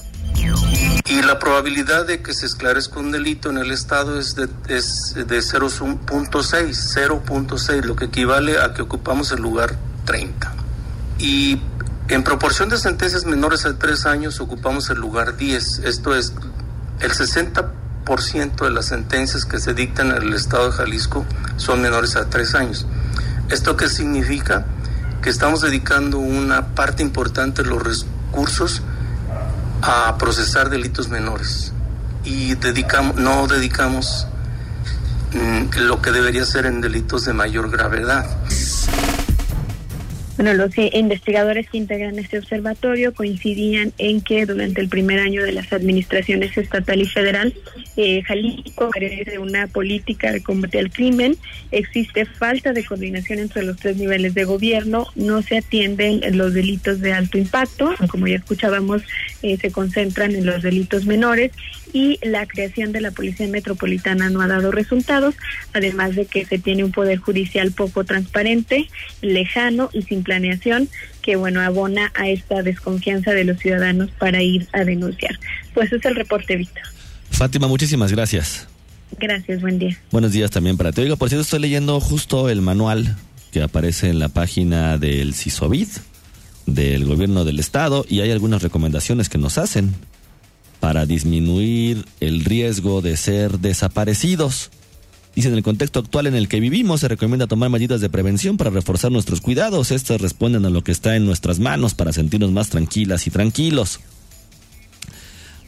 Y 1.05 1.21
la 1.21 1.37
probabilidad 1.37 2.05
de 2.05 2.21
que 2.21 2.33
se 2.33 2.45
esclarezca 2.45 2.99
un 2.99 3.11
delito 3.11 3.49
en 3.49 3.57
el 3.57 3.71
Estado 3.71 4.17
es 4.17 4.35
de, 4.35 4.47
es 4.69 5.13
de 5.15 5.39
0.6, 5.39 5.99
0.6, 6.01 7.83
lo 7.83 7.95
que 7.97 8.05
equivale 8.05 8.61
a 8.61 8.73
que 8.73 8.83
ocupamos 8.83 9.31
el 9.33 9.41
lugar 9.41 9.75
30. 10.05 10.53
Y 11.19 11.61
en 12.07 12.23
proporción 12.23 12.69
de 12.69 12.77
sentencias 12.77 13.25
menores 13.25 13.65
a 13.65 13.77
tres 13.77 14.05
años 14.05 14.39
ocupamos 14.39 14.89
el 14.91 14.99
lugar 14.99 15.35
10. 15.35 15.79
Esto 15.79 16.15
es, 16.15 16.33
el 17.01 17.11
60% 17.11 18.63
de 18.63 18.69
las 18.69 18.85
sentencias 18.85 19.43
que 19.43 19.59
se 19.59 19.73
dictan 19.73 20.11
en 20.11 20.23
el 20.23 20.33
Estado 20.33 20.67
de 20.67 20.71
Jalisco 20.71 21.25
son 21.57 21.81
menores 21.81 22.15
a 22.15 22.29
tres 22.29 22.55
años. 22.55 22.85
¿Esto 23.49 23.75
qué 23.75 23.89
significa? 23.89 24.65
Que 25.21 25.29
estamos 25.29 25.59
dedicando 25.59 26.19
una 26.19 26.75
parte 26.75 27.03
importante 27.03 27.63
de 27.63 27.69
los 27.69 27.83
recursos 27.83 28.81
a 29.85 30.17
procesar 30.17 30.69
delitos 30.69 31.09
menores 31.09 31.73
y 32.23 32.55
dedicamos, 32.55 33.15
no 33.15 33.47
dedicamos 33.47 34.27
mm, 35.33 35.77
lo 35.81 36.01
que 36.01 36.11
debería 36.11 36.45
ser 36.45 36.65
en 36.65 36.79
delitos 36.79 37.25
de 37.25 37.33
mayor 37.33 37.69
gravedad. 37.69 38.25
Bueno, 40.35 40.55
los 40.55 40.71
investigadores 40.77 41.69
que 41.69 41.77
integran 41.77 42.17
este 42.17 42.39
observatorio 42.39 43.13
coincidían 43.13 43.93
en 43.99 44.21
que 44.21 44.47
durante 44.47 44.81
el 44.81 44.89
primer 44.89 45.19
año 45.19 45.43
de 45.43 45.51
las 45.51 45.71
administraciones 45.71 46.57
estatal 46.57 47.01
y 47.01 47.05
federal, 47.05 47.53
eh, 47.97 48.23
Jalisco 48.23 48.89
carece 48.89 49.29
de 49.29 49.37
una 49.37 49.67
política 49.67 50.31
de 50.31 50.41
combate 50.41 50.79
al 50.79 50.91
crimen, 50.91 51.37
existe 51.69 52.25
falta 52.25 52.73
de 52.73 52.83
coordinación 52.83 53.39
entre 53.39 53.63
los 53.63 53.77
tres 53.77 53.97
niveles 53.97 54.33
de 54.33 54.43
gobierno, 54.45 55.07
no 55.15 55.43
se 55.43 55.57
atienden 55.57 56.21
los 56.35 56.53
delitos 56.53 56.99
de 56.99 57.13
alto 57.13 57.37
impacto, 57.37 57.93
como 58.09 58.27
ya 58.27 58.37
escuchábamos, 58.37 59.03
eh, 59.43 59.57
se 59.57 59.71
concentran 59.71 60.33
en 60.33 60.47
los 60.47 60.63
delitos 60.63 61.05
menores 61.05 61.51
y 61.93 62.19
la 62.23 62.45
creación 62.47 62.91
de 62.91 63.01
la 63.01 63.11
Policía 63.11 63.47
Metropolitana 63.47 64.29
no 64.29 64.41
ha 64.41 64.47
dado 64.47 64.71
resultados, 64.71 65.35
además 65.73 66.15
de 66.15 66.25
que 66.25 66.43
se 66.45 66.57
tiene 66.57 66.83
un 66.83 66.91
poder 66.91 67.19
judicial 67.19 67.71
poco 67.71 68.03
transparente, 68.03 68.89
lejano 69.21 69.89
y 69.93 70.01
sin 70.01 70.23
planeación 70.23 70.89
que 71.21 71.35
bueno 71.35 71.61
abona 71.61 72.11
a 72.15 72.27
esta 72.27 72.63
desconfianza 72.63 73.31
de 73.31 73.45
los 73.45 73.59
ciudadanos 73.59 74.09
para 74.19 74.41
ir 74.41 74.67
a 74.73 74.83
denunciar. 74.83 75.39
Pues 75.73 75.93
es 75.93 76.03
el 76.03 76.15
reporte, 76.15 76.57
Víctor. 76.57 76.83
Fátima, 77.31 77.67
muchísimas 77.67 78.11
gracias. 78.11 78.67
Gracias, 79.19 79.61
buen 79.61 79.79
día. 79.79 79.97
Buenos 80.11 80.31
días 80.31 80.51
también 80.51 80.75
para 80.75 80.91
ti. 80.91 81.01
Oiga, 81.01 81.15
por 81.15 81.29
cierto, 81.29 81.43
estoy 81.43 81.59
leyendo 81.59 81.99
justo 81.99 82.49
el 82.49 82.61
manual 82.61 83.15
que 83.51 83.61
aparece 83.61 84.09
en 84.09 84.19
la 84.19 84.29
página 84.29 84.97
del 84.97 85.35
CISOVID, 85.35 85.87
del 86.65 87.05
gobierno 87.05 87.45
del 87.45 87.59
estado, 87.59 88.05
y 88.09 88.21
hay 88.21 88.31
algunas 88.31 88.63
recomendaciones 88.63 89.29
que 89.29 89.37
nos 89.37 89.57
hacen 89.59 89.93
para 90.83 91.05
disminuir 91.05 92.03
el 92.19 92.43
riesgo 92.43 93.01
de 93.01 93.15
ser 93.15 93.59
desaparecidos. 93.59 94.69
Dice, 95.33 95.47
en 95.47 95.53
el 95.53 95.63
contexto 95.63 95.99
actual 95.99 96.27
en 96.27 96.35
el 96.35 96.49
que 96.49 96.59
vivimos 96.59 96.99
se 96.99 97.07
recomienda 97.07 97.47
tomar 97.47 97.69
medidas 97.69 98.01
de 98.01 98.09
prevención 98.09 98.57
para 98.57 98.69
reforzar 98.69 99.09
nuestros 99.09 99.39
cuidados. 99.39 99.91
Estas 99.91 100.19
responden 100.19 100.65
a 100.65 100.69
lo 100.69 100.83
que 100.83 100.91
está 100.91 101.15
en 101.15 101.25
nuestras 101.25 101.59
manos 101.59 101.93
para 101.93 102.11
sentirnos 102.11 102.51
más 102.51 102.67
tranquilas 102.67 103.27
y 103.27 103.29
tranquilos. 103.29 104.01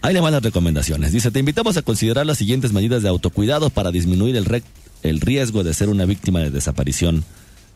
Hay 0.02 0.14
le 0.14 0.20
van 0.20 0.34
las 0.34 0.44
recomendaciones. 0.44 1.14
Dice, 1.14 1.32
te 1.32 1.40
invitamos 1.40 1.78
a 1.78 1.82
considerar 1.82 2.26
las 2.26 2.38
siguientes 2.38 2.74
medidas 2.74 3.02
de 3.02 3.08
autocuidado 3.08 3.70
para 3.70 3.92
disminuir 3.92 4.36
el, 4.36 4.64
el 5.02 5.22
riesgo 5.22 5.64
de 5.64 5.74
ser 5.74 5.88
una 5.88 6.04
víctima 6.04 6.42
de 6.42 6.52
desaparición 6.52 7.24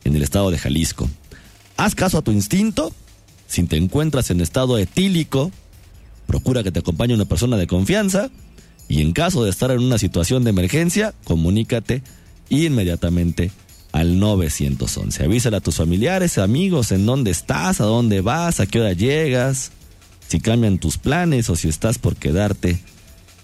en 0.03 0.13
el 0.13 0.23
estado 0.23 0.51
de 0.51 0.57
Jalisco. 0.57 1.09
Haz 1.77 1.95
caso 1.95 2.17
a 2.17 2.21
tu 2.21 2.31
instinto. 2.31 2.93
Si 3.47 3.63
te 3.63 3.77
encuentras 3.77 4.29
en 4.29 4.41
estado 4.41 4.77
etílico, 4.77 5.53
Procura 6.29 6.61
que 6.61 6.71
te 6.71 6.77
acompañe 6.77 7.15
una 7.15 7.25
persona 7.25 7.57
de 7.57 7.65
confianza 7.65 8.29
y 8.87 9.01
en 9.01 9.13
caso 9.13 9.43
de 9.43 9.49
estar 9.49 9.71
en 9.71 9.79
una 9.79 9.97
situación 9.97 10.43
de 10.43 10.51
emergencia, 10.51 11.15
comunícate 11.23 12.03
inmediatamente 12.49 13.49
al 13.93 14.19
911. 14.19 15.23
Avísale 15.23 15.57
a 15.57 15.61
tus 15.61 15.77
familiares, 15.77 16.37
amigos, 16.37 16.91
en 16.91 17.07
dónde 17.07 17.31
estás, 17.31 17.81
a 17.81 17.85
dónde 17.85 18.21
vas, 18.21 18.59
a 18.59 18.67
qué 18.67 18.79
hora 18.79 18.93
llegas, 18.93 19.71
si 20.27 20.39
cambian 20.39 20.77
tus 20.77 20.99
planes 20.99 21.49
o 21.49 21.55
si 21.55 21.67
estás 21.67 21.97
por 21.97 22.15
quedarte 22.15 22.77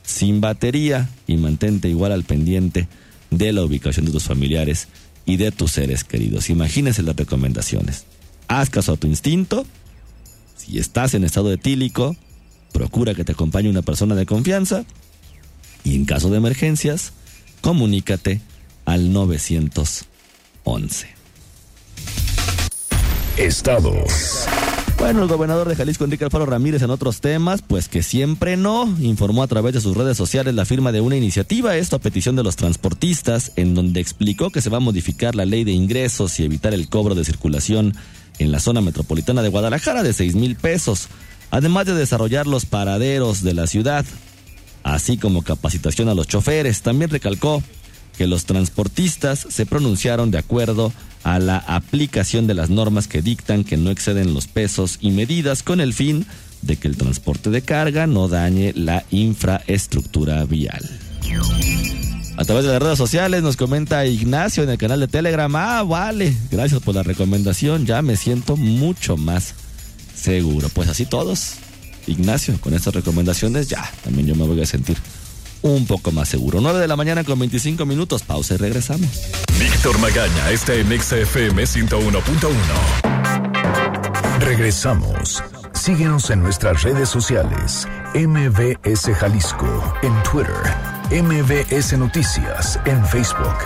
sin 0.04 0.39
batería 0.39 1.10
y 1.26 1.38
mantente 1.38 1.89
igual 1.89 2.12
al 2.12 2.24
pendiente 2.24 2.88
de 3.32 3.52
la 3.52 3.63
ubicación 3.63 4.06
de 4.06 4.12
tus 4.12 4.26
familiares 4.26 4.89
y 5.26 5.38
de 5.38 5.52
tus 5.52 5.71
seres 5.71 6.04
queridos. 6.04 6.52
Imagínese 6.52 7.02
las 7.02 7.15
recomendaciones. 7.15 8.06
Haz 8.48 8.69
caso 8.69 8.93
a 8.93 8.98
tu 8.98 9.08
instinto. 9.08 9.65
Si 10.56 10.78
estás 10.78 11.15
en 11.15 11.24
estado 11.24 11.52
etílico, 11.52 12.15
procura 12.76 13.16
que 13.16 13.24
te 13.24 13.32
acompañe 13.32 13.70
una 13.70 13.84
persona 13.84 14.16
de 14.16 14.26
confianza 14.26 14.84
y 15.86 15.96
en 15.96 16.04
caso 16.04 16.30
de 16.30 16.38
emergencias, 16.38 17.14
comunícate 17.62 18.42
al 18.84 19.14
911. 19.14 21.08
Estados. 23.38 24.46
Bueno, 24.98 25.24
el 25.24 25.30
gobernador 25.30 25.70
de 25.70 25.76
Jalisco, 25.78 26.04
Enrique 26.04 26.26
Alfaro 26.26 26.46
Ramírez, 26.46 26.82
en 26.82 26.90
otros 26.90 27.22
temas, 27.22 27.62
pues 27.62 27.88
que 27.88 28.04
siempre 28.04 28.58
no, 28.58 28.94
informó 29.00 29.44
a 29.44 29.48
través 29.48 29.74
de 29.74 29.80
sus 29.80 29.96
redes 29.96 30.18
sociales 30.18 30.54
la 30.54 30.66
firma 30.66 30.92
de 30.92 31.00
una 31.00 31.16
iniciativa, 31.16 31.78
esto 31.78 31.96
a 31.96 32.00
petición 32.00 32.36
de 32.36 32.44
los 32.44 32.58
transportistas, 32.58 33.54
en 33.56 33.74
donde 33.74 34.02
explicó 34.02 34.50
que 34.50 34.62
se 34.62 34.70
va 34.70 34.78
a 34.78 34.82
modificar 34.82 35.34
la 35.34 35.46
ley 35.46 35.64
de 35.64 35.72
ingresos 35.72 36.38
y 36.42 36.44
evitar 36.44 36.74
el 36.74 36.90
cobro 36.90 37.16
de 37.16 37.24
circulación 37.24 37.96
en 38.38 38.52
la 38.52 38.60
zona 38.60 38.82
metropolitana 38.82 39.42
de 39.44 39.50
Guadalajara 39.50 40.04
de 40.04 40.12
6 40.12 40.36
mil 40.36 40.58
pesos 40.58 41.08
además 41.56 41.86
de 41.86 41.94
desarrollar 41.94 42.48
los 42.48 42.65
paraderos 42.65 43.41
de 43.41 43.54
la 43.54 43.65
ciudad. 43.65 44.06
así 44.84 45.18
como 45.18 45.41
capacitación 45.41 46.10
a 46.10 46.13
los 46.13 46.28
choferes. 46.28 46.84
También 46.84 47.10
recalcó 47.10 47.63
que 48.18 48.28
los 48.28 48.46
transportistas 48.46 49.48
se 49.50 49.65
pronunciaron 49.65 50.30
de 50.30 50.38
acuerdo 50.38 50.94
a 51.24 51.39
la 51.39 51.58
aplicación 51.58 52.46
de 52.46 52.54
las 52.54 52.70
normas 52.70 53.08
que 53.08 53.24
dictan 53.24 53.63
que 53.63 53.78
no 53.78 53.89
exceden 53.89 54.36
los 54.36 54.46
pesos 54.46 55.00
y 55.02 55.10
medidas 55.10 55.63
con 55.63 55.80
el 55.82 55.94
fin 55.94 56.28
de 56.62 56.76
que 56.76 56.88
el 56.88 56.98
transporte 56.98 57.50
de 57.50 57.63
carga 57.63 58.06
no 58.06 58.28
dañe 58.28 58.74
la 58.76 59.06
infraestructura 59.10 60.46
vial. 60.46 60.88
A 62.38 62.46
través 62.46 62.65
de 62.65 62.74
las 62.74 62.82
redes 62.82 62.98
sociales 62.98 63.41
nos 63.41 63.56
comenta 63.56 64.06
Ignacio 64.06 64.62
en 64.62 64.70
el 64.70 64.78
canal 64.78 65.00
de 65.00 65.08
Telegram. 65.08 65.56
Ah, 65.56 65.84
vale, 65.84 66.36
gracias 66.52 66.82
por 66.82 66.94
la 66.94 67.02
recomendación. 67.02 67.86
Ya 67.86 68.02
me 68.02 68.18
siento 68.18 68.56
mucho 68.56 69.18
más 69.18 69.56
seguro. 70.15 70.69
Pues 70.69 70.89
así 70.89 71.06
todos. 71.06 71.56
Ignacio, 72.08 72.60
con 72.62 72.73
estas 72.73 72.93
recomendaciones 72.93 73.67
ya, 73.67 73.91
también 74.04 74.28
yo 74.28 74.36
me 74.36 74.45
voy 74.45 74.62
a 74.62 74.65
sentir 74.65 74.97
un 75.62 75.86
poco 75.88 76.12
más 76.12 76.30
seguro. 76.30 76.62
9 76.62 76.80
de 76.80 76.88
la 76.88 76.95
mañana 76.95 77.23
con 77.23 77.39
25 77.39 77.86
minutos. 77.86 78.21
Pausa 78.23 78.54
y 78.54 78.58
regresamos. 78.58 79.10
Víctor 79.60 79.97
Magaña 79.99 80.51
está 80.51 80.75
en 80.75 80.88
XFM 80.88 81.63
101.1. 81.63 83.15
Regresamos. 84.39 85.43
Síguenos 85.73 86.30
en 86.30 86.41
nuestras 86.41 86.84
redes 86.84 87.10
sociales. 87.10 87.88
MBS 88.13 89.13
Jalisco 89.15 89.93
en 90.04 90.13
Twitter. 90.23 90.54
MBS 91.12 91.97
Noticias 91.97 92.80
en 92.86 93.06
Facebook. 93.08 93.58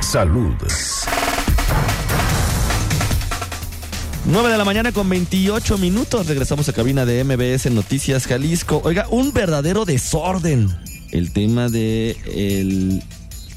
Salud. 0.00 0.56
9 4.24 4.50
de 4.50 4.56
la 4.56 4.64
mañana 4.64 4.92
con 4.92 5.08
28 5.08 5.78
minutos. 5.78 6.28
Regresamos 6.28 6.68
a 6.68 6.72
cabina 6.72 7.04
de 7.04 7.24
MBS 7.24 7.70
Noticias 7.72 8.26
Jalisco. 8.26 8.80
Oiga, 8.84 9.06
un 9.10 9.32
verdadero 9.32 9.84
desorden. 9.84 10.68
El 11.10 11.32
tema 11.32 11.68
de 11.68 12.16
el 12.32 13.02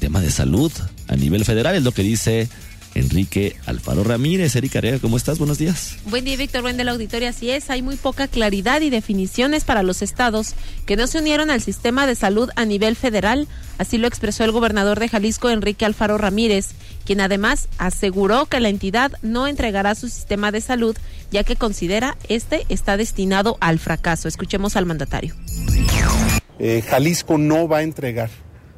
tema 0.00 0.20
de 0.20 0.30
salud 0.30 0.72
a 1.06 1.14
nivel 1.14 1.44
federal 1.44 1.76
es 1.76 1.84
lo 1.84 1.92
que 1.92 2.02
dice 2.02 2.48
Enrique 2.96 3.56
Alfaro 3.66 4.04
Ramírez. 4.04 4.56
Erika 4.56 4.78
Arega, 4.78 4.98
¿cómo 4.98 5.16
estás? 5.16 5.38
Buenos 5.38 5.58
días. 5.58 5.98
Buen 6.06 6.24
día, 6.24 6.36
Víctor. 6.36 6.62
Buen 6.62 6.76
de 6.76 6.84
la 6.84 6.92
auditoría. 6.92 7.28
Así 7.28 7.50
es, 7.50 7.68
hay 7.68 7.82
muy 7.82 7.96
poca 7.96 8.26
claridad 8.26 8.80
y 8.80 8.90
definiciones 8.90 9.64
para 9.64 9.82
los 9.82 10.00
estados 10.00 10.54
que 10.86 10.96
no 10.96 11.06
se 11.06 11.18
unieron 11.18 11.50
al 11.50 11.60
sistema 11.60 12.06
de 12.06 12.14
salud 12.14 12.48
a 12.56 12.64
nivel 12.64 12.96
federal. 12.96 13.48
Así 13.78 13.98
lo 13.98 14.08
expresó 14.08 14.44
el 14.44 14.52
gobernador 14.52 14.98
de 14.98 15.08
Jalisco, 15.08 15.50
Enrique 15.50 15.84
Alfaro 15.84 16.16
Ramírez, 16.16 16.70
quien 17.04 17.20
además 17.20 17.68
aseguró 17.76 18.46
que 18.46 18.60
la 18.60 18.70
entidad 18.70 19.12
no 19.20 19.46
entregará 19.46 19.94
su 19.94 20.08
sistema 20.08 20.50
de 20.50 20.62
salud, 20.62 20.96
ya 21.30 21.44
que 21.44 21.56
considera 21.56 22.16
este 22.28 22.64
está 22.70 22.96
destinado 22.96 23.58
al 23.60 23.78
fracaso. 23.78 24.26
Escuchemos 24.26 24.76
al 24.76 24.86
mandatario. 24.86 25.34
Eh, 26.58 26.82
Jalisco 26.88 27.36
no 27.36 27.68
va 27.68 27.78
a 27.78 27.82
entregar 27.82 28.30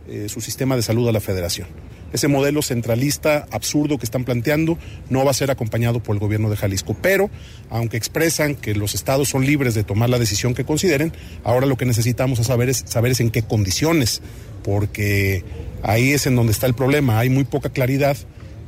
eh, 0.08 0.28
su 0.28 0.40
sistema 0.40 0.76
de 0.76 0.82
salud 0.82 1.08
a 1.08 1.12
la 1.12 1.20
federación 1.20 1.68
ese 2.12 2.28
modelo 2.28 2.62
centralista 2.62 3.46
absurdo 3.50 3.98
que 3.98 4.04
están 4.04 4.24
planteando 4.24 4.78
no 5.10 5.24
va 5.24 5.30
a 5.30 5.34
ser 5.34 5.50
acompañado 5.50 6.02
por 6.02 6.16
el 6.16 6.20
gobierno 6.20 6.50
de 6.50 6.56
Jalisco. 6.56 6.96
Pero, 7.00 7.30
aunque 7.70 7.96
expresan 7.96 8.54
que 8.54 8.74
los 8.74 8.94
estados 8.94 9.28
son 9.28 9.44
libres 9.44 9.74
de 9.74 9.84
tomar 9.84 10.08
la 10.08 10.18
decisión 10.18 10.54
que 10.54 10.64
consideren, 10.64 11.12
ahora 11.44 11.66
lo 11.66 11.76
que 11.76 11.84
necesitamos 11.84 12.38
saber 12.38 12.68
es, 12.68 12.84
saber 12.86 13.14
en 13.18 13.30
qué 13.30 13.42
condiciones, 13.42 14.22
porque 14.62 15.44
ahí 15.82 16.12
es 16.12 16.26
en 16.26 16.36
donde 16.36 16.52
está 16.52 16.66
el 16.66 16.74
problema. 16.74 17.18
Hay 17.18 17.28
muy 17.28 17.44
poca 17.44 17.70
claridad 17.70 18.16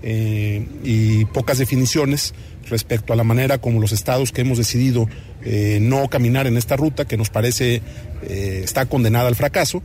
eh, 0.03 0.67
y 0.83 1.25
pocas 1.27 1.59
definiciones 1.59 2.35
respecto 2.69 3.13
a 3.13 3.17
la 3.17 3.25
manera 3.25 3.59
como 3.59 3.81
los 3.81 3.93
estados 3.93 4.33
que 4.33 4.43
hemos 4.43 4.59
decidido 4.59 5.09
eh, 5.43 5.79
no 5.81 6.09
caminar 6.09 6.47
en 6.47 6.57
esta 6.57 6.77
ruta, 6.77 7.07
que 7.07 7.17
nos 7.17 7.31
parece 7.31 7.83
está 8.23 8.85
condenada 8.85 9.29
al 9.29 9.35
fracaso, 9.35 9.83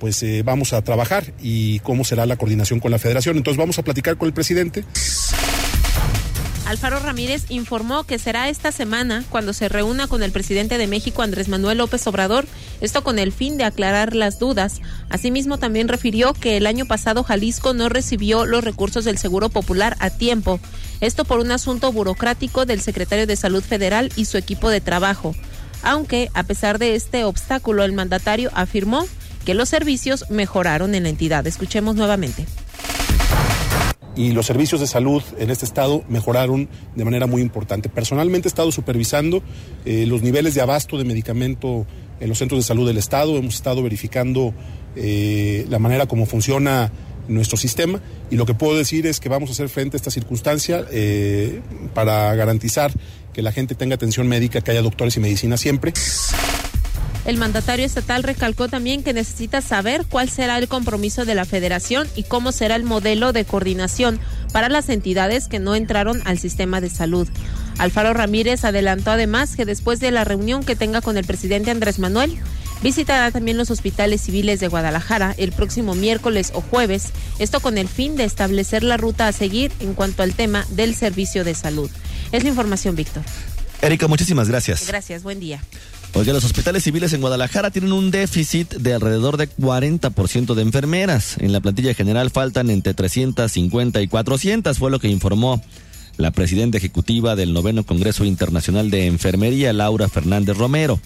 pues 0.00 0.20
eh, 0.24 0.42
vamos 0.42 0.72
a 0.72 0.82
trabajar 0.82 1.32
y 1.40 1.78
cómo 1.80 2.02
será 2.02 2.26
la 2.26 2.36
coordinación 2.36 2.80
con 2.80 2.90
la 2.90 2.98
federación. 2.98 3.36
Entonces 3.36 3.58
vamos 3.58 3.78
a 3.78 3.82
platicar 3.82 4.16
con 4.16 4.26
el 4.26 4.32
presidente. 4.32 4.84
Alfaro 6.70 7.00
Ramírez 7.00 7.46
informó 7.48 8.04
que 8.04 8.20
será 8.20 8.48
esta 8.48 8.70
semana 8.70 9.24
cuando 9.28 9.52
se 9.52 9.68
reúna 9.68 10.06
con 10.06 10.22
el 10.22 10.30
presidente 10.30 10.78
de 10.78 10.86
México, 10.86 11.22
Andrés 11.22 11.48
Manuel 11.48 11.78
López 11.78 12.06
Obrador, 12.06 12.46
esto 12.80 13.02
con 13.02 13.18
el 13.18 13.32
fin 13.32 13.56
de 13.56 13.64
aclarar 13.64 14.14
las 14.14 14.38
dudas. 14.38 14.80
Asimismo, 15.08 15.58
también 15.58 15.88
refirió 15.88 16.32
que 16.32 16.56
el 16.56 16.68
año 16.68 16.86
pasado 16.86 17.24
Jalisco 17.24 17.74
no 17.74 17.88
recibió 17.88 18.46
los 18.46 18.62
recursos 18.62 19.04
del 19.04 19.18
Seguro 19.18 19.48
Popular 19.48 19.96
a 19.98 20.10
tiempo, 20.10 20.60
esto 21.00 21.24
por 21.24 21.40
un 21.40 21.50
asunto 21.50 21.90
burocrático 21.90 22.64
del 22.66 22.80
secretario 22.80 23.26
de 23.26 23.34
Salud 23.34 23.64
Federal 23.64 24.12
y 24.14 24.26
su 24.26 24.38
equipo 24.38 24.70
de 24.70 24.80
trabajo. 24.80 25.34
Aunque, 25.82 26.30
a 26.34 26.44
pesar 26.44 26.78
de 26.78 26.94
este 26.94 27.24
obstáculo, 27.24 27.82
el 27.82 27.94
mandatario 27.94 28.50
afirmó 28.54 29.06
que 29.44 29.54
los 29.54 29.68
servicios 29.68 30.26
mejoraron 30.30 30.94
en 30.94 31.04
la 31.04 31.08
entidad. 31.08 31.46
Escuchemos 31.46 31.96
nuevamente 31.96 32.46
y 34.16 34.32
los 34.32 34.46
servicios 34.46 34.80
de 34.80 34.86
salud 34.86 35.22
en 35.38 35.50
este 35.50 35.64
estado 35.64 36.04
mejoraron 36.08 36.68
de 36.94 37.04
manera 37.04 37.26
muy 37.26 37.42
importante. 37.42 37.88
Personalmente 37.88 38.48
he 38.48 38.50
estado 38.50 38.72
supervisando 38.72 39.42
eh, 39.84 40.04
los 40.06 40.22
niveles 40.22 40.54
de 40.54 40.60
abasto 40.60 40.98
de 40.98 41.04
medicamento 41.04 41.86
en 42.18 42.28
los 42.28 42.38
centros 42.38 42.60
de 42.60 42.64
salud 42.64 42.86
del 42.86 42.98
estado, 42.98 43.38
hemos 43.38 43.54
estado 43.54 43.82
verificando 43.82 44.52
eh, 44.94 45.64
la 45.70 45.78
manera 45.78 46.06
como 46.06 46.26
funciona 46.26 46.92
nuestro 47.28 47.56
sistema 47.56 48.00
y 48.30 48.36
lo 48.36 48.44
que 48.44 48.54
puedo 48.54 48.76
decir 48.76 49.06
es 49.06 49.20
que 49.20 49.28
vamos 49.28 49.48
a 49.50 49.52
hacer 49.52 49.68
frente 49.68 49.96
a 49.96 49.98
esta 49.98 50.10
circunstancia 50.10 50.84
eh, 50.90 51.60
para 51.94 52.34
garantizar 52.34 52.92
que 53.32 53.40
la 53.40 53.52
gente 53.52 53.74
tenga 53.74 53.94
atención 53.94 54.26
médica, 54.28 54.60
que 54.60 54.72
haya 54.72 54.82
doctores 54.82 55.16
y 55.16 55.20
medicina 55.20 55.56
siempre. 55.56 55.92
El 57.24 57.36
mandatario 57.36 57.84
estatal 57.84 58.22
recalcó 58.22 58.68
también 58.68 59.02
que 59.02 59.12
necesita 59.12 59.60
saber 59.60 60.06
cuál 60.08 60.30
será 60.30 60.56
el 60.58 60.68
compromiso 60.68 61.24
de 61.24 61.34
la 61.34 61.44
federación 61.44 62.08
y 62.16 62.22
cómo 62.22 62.50
será 62.50 62.76
el 62.76 62.84
modelo 62.84 63.32
de 63.32 63.44
coordinación 63.44 64.18
para 64.52 64.68
las 64.68 64.88
entidades 64.88 65.46
que 65.46 65.58
no 65.58 65.74
entraron 65.74 66.22
al 66.24 66.38
sistema 66.38 66.80
de 66.80 66.88
salud. 66.88 67.28
Alfaro 67.78 68.14
Ramírez 68.14 68.64
adelantó 68.64 69.10
además 69.10 69.54
que 69.54 69.64
después 69.64 70.00
de 70.00 70.10
la 70.10 70.24
reunión 70.24 70.64
que 70.64 70.76
tenga 70.76 71.00
con 71.02 71.16
el 71.16 71.24
presidente 71.24 71.70
Andrés 71.70 71.98
Manuel, 71.98 72.38
visitará 72.82 73.30
también 73.30 73.58
los 73.58 73.70
hospitales 73.70 74.22
civiles 74.22 74.58
de 74.60 74.68
Guadalajara 74.68 75.34
el 75.36 75.52
próximo 75.52 75.94
miércoles 75.94 76.52
o 76.54 76.62
jueves, 76.62 77.10
esto 77.38 77.60
con 77.60 77.78
el 77.78 77.88
fin 77.88 78.16
de 78.16 78.24
establecer 78.24 78.82
la 78.82 78.96
ruta 78.96 79.28
a 79.28 79.32
seguir 79.32 79.72
en 79.80 79.94
cuanto 79.94 80.22
al 80.22 80.34
tema 80.34 80.66
del 80.70 80.94
servicio 80.94 81.44
de 81.44 81.54
salud. 81.54 81.90
Es 82.32 82.42
la 82.42 82.48
información, 82.48 82.96
Víctor. 82.96 83.22
Erika, 83.82 84.08
muchísimas 84.08 84.48
gracias. 84.48 84.86
Gracias, 84.86 85.22
buen 85.22 85.40
día. 85.40 85.62
Oiga, 86.12 86.32
los 86.32 86.44
hospitales 86.44 86.82
civiles 86.82 87.12
en 87.12 87.20
Guadalajara 87.20 87.70
tienen 87.70 87.92
un 87.92 88.10
déficit 88.10 88.74
de 88.74 88.94
alrededor 88.94 89.36
de 89.36 89.48
40% 89.48 90.54
de 90.54 90.62
enfermeras. 90.62 91.36
En 91.38 91.52
la 91.52 91.60
plantilla 91.60 91.94
general 91.94 92.30
faltan 92.30 92.68
entre 92.68 92.94
350 92.94 94.02
y 94.02 94.08
400, 94.08 94.76
fue 94.76 94.90
lo 94.90 94.98
que 94.98 95.08
informó 95.08 95.62
la 96.16 96.32
presidenta 96.32 96.78
ejecutiva 96.78 97.36
del 97.36 97.52
noveno 97.52 97.84
Congreso 97.84 98.24
Internacional 98.24 98.90
de 98.90 99.06
Enfermería, 99.06 99.72
Laura 99.72 100.08
Fernández 100.08 100.56
Romero. 100.56 101.00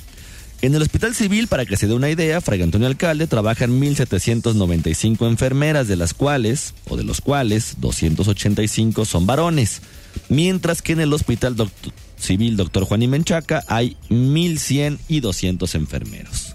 En 0.62 0.74
el 0.74 0.80
Hospital 0.80 1.14
Civil, 1.14 1.48
para 1.48 1.66
que 1.66 1.76
se 1.76 1.86
dé 1.86 1.92
una 1.92 2.08
idea, 2.08 2.40
Fray 2.40 2.62
Antonio 2.62 2.86
Alcalde 2.86 3.26
trabajan 3.26 3.78
1.795 3.78 5.28
enfermeras, 5.28 5.86
de 5.86 5.96
las 5.96 6.14
cuales, 6.14 6.72
o 6.88 6.96
de 6.96 7.04
los 7.04 7.20
cuales, 7.20 7.74
285 7.78 9.04
son 9.04 9.26
varones. 9.26 9.82
Mientras 10.30 10.80
que 10.80 10.92
en 10.94 11.00
el 11.00 11.12
Hospital 11.12 11.54
Doctor 11.54 11.92
Civil 12.24 12.56
Dr. 12.56 12.84
Juan 12.84 13.02
y 13.02 13.08
Menchaca 13.08 13.62
hay 13.68 13.96
1.100 14.10 14.98
y 15.08 15.20
200 15.20 15.74
enfermeros. 15.74 16.54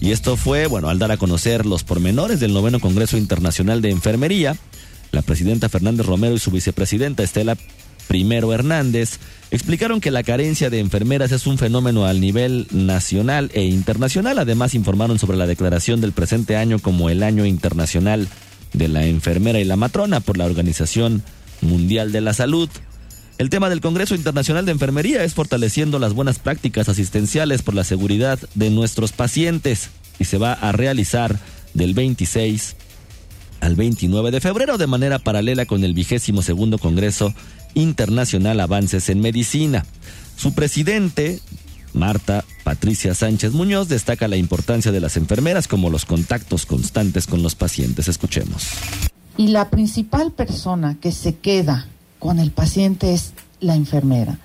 Y 0.00 0.12
esto 0.12 0.36
fue, 0.36 0.66
bueno, 0.66 0.88
al 0.88 0.98
dar 0.98 1.12
a 1.12 1.18
conocer 1.18 1.66
los 1.66 1.84
pormenores 1.84 2.40
del 2.40 2.54
noveno 2.54 2.80
Congreso 2.80 3.18
Internacional 3.18 3.82
de 3.82 3.90
Enfermería, 3.90 4.56
la 5.12 5.22
presidenta 5.22 5.68
Fernández 5.68 6.06
Romero 6.06 6.34
y 6.34 6.38
su 6.38 6.50
vicepresidenta 6.50 7.22
Estela 7.22 7.56
Primero 8.08 8.52
Hernández 8.52 9.20
explicaron 9.52 10.00
que 10.00 10.10
la 10.10 10.24
carencia 10.24 10.68
de 10.68 10.80
enfermeras 10.80 11.30
es 11.30 11.46
un 11.46 11.58
fenómeno 11.58 12.06
al 12.06 12.20
nivel 12.20 12.66
nacional 12.72 13.52
e 13.54 13.62
internacional. 13.62 14.38
Además 14.40 14.74
informaron 14.74 15.20
sobre 15.20 15.36
la 15.36 15.46
declaración 15.46 16.00
del 16.00 16.10
presente 16.10 16.56
año 16.56 16.80
como 16.80 17.08
el 17.08 17.22
Año 17.22 17.44
Internacional 17.44 18.26
de 18.72 18.88
la 18.88 19.04
Enfermera 19.04 19.60
y 19.60 19.64
la 19.64 19.76
Matrona 19.76 20.18
por 20.18 20.38
la 20.38 20.46
Organización 20.46 21.22
Mundial 21.60 22.10
de 22.10 22.20
la 22.20 22.34
Salud. 22.34 22.68
El 23.40 23.48
tema 23.48 23.70
del 23.70 23.80
Congreso 23.80 24.14
Internacional 24.14 24.66
de 24.66 24.72
Enfermería 24.72 25.24
es 25.24 25.32
fortaleciendo 25.32 25.98
las 25.98 26.12
buenas 26.12 26.38
prácticas 26.38 26.90
asistenciales 26.90 27.62
por 27.62 27.74
la 27.74 27.84
seguridad 27.84 28.38
de 28.54 28.68
nuestros 28.68 29.12
pacientes 29.12 29.88
y 30.18 30.26
se 30.26 30.36
va 30.36 30.52
a 30.52 30.72
realizar 30.72 31.40
del 31.72 31.94
26 31.94 32.76
al 33.62 33.76
29 33.76 34.30
de 34.30 34.42
febrero 34.42 34.76
de 34.76 34.86
manera 34.86 35.18
paralela 35.18 35.64
con 35.64 35.84
el 35.84 35.94
vigésimo 35.94 36.42
segundo 36.42 36.76
Congreso 36.76 37.32
Internacional 37.72 38.60
Avances 38.60 39.08
en 39.08 39.22
Medicina. 39.22 39.86
Su 40.36 40.52
presidente, 40.52 41.40
Marta 41.94 42.44
Patricia 42.62 43.14
Sánchez 43.14 43.54
Muñoz, 43.54 43.88
destaca 43.88 44.28
la 44.28 44.36
importancia 44.36 44.92
de 44.92 45.00
las 45.00 45.16
enfermeras 45.16 45.66
como 45.66 45.88
los 45.88 46.04
contactos 46.04 46.66
constantes 46.66 47.26
con 47.26 47.42
los 47.42 47.54
pacientes. 47.54 48.06
Escuchemos. 48.06 48.66
Y 49.38 49.48
la 49.48 49.70
principal 49.70 50.30
persona 50.30 50.98
que 51.00 51.10
se 51.10 51.36
queda 51.36 51.88
con 52.20 52.38
el 52.38 52.52
paciente 52.52 53.12
es 53.12 53.32
la 53.58 53.74
enfermera. 53.74 54.38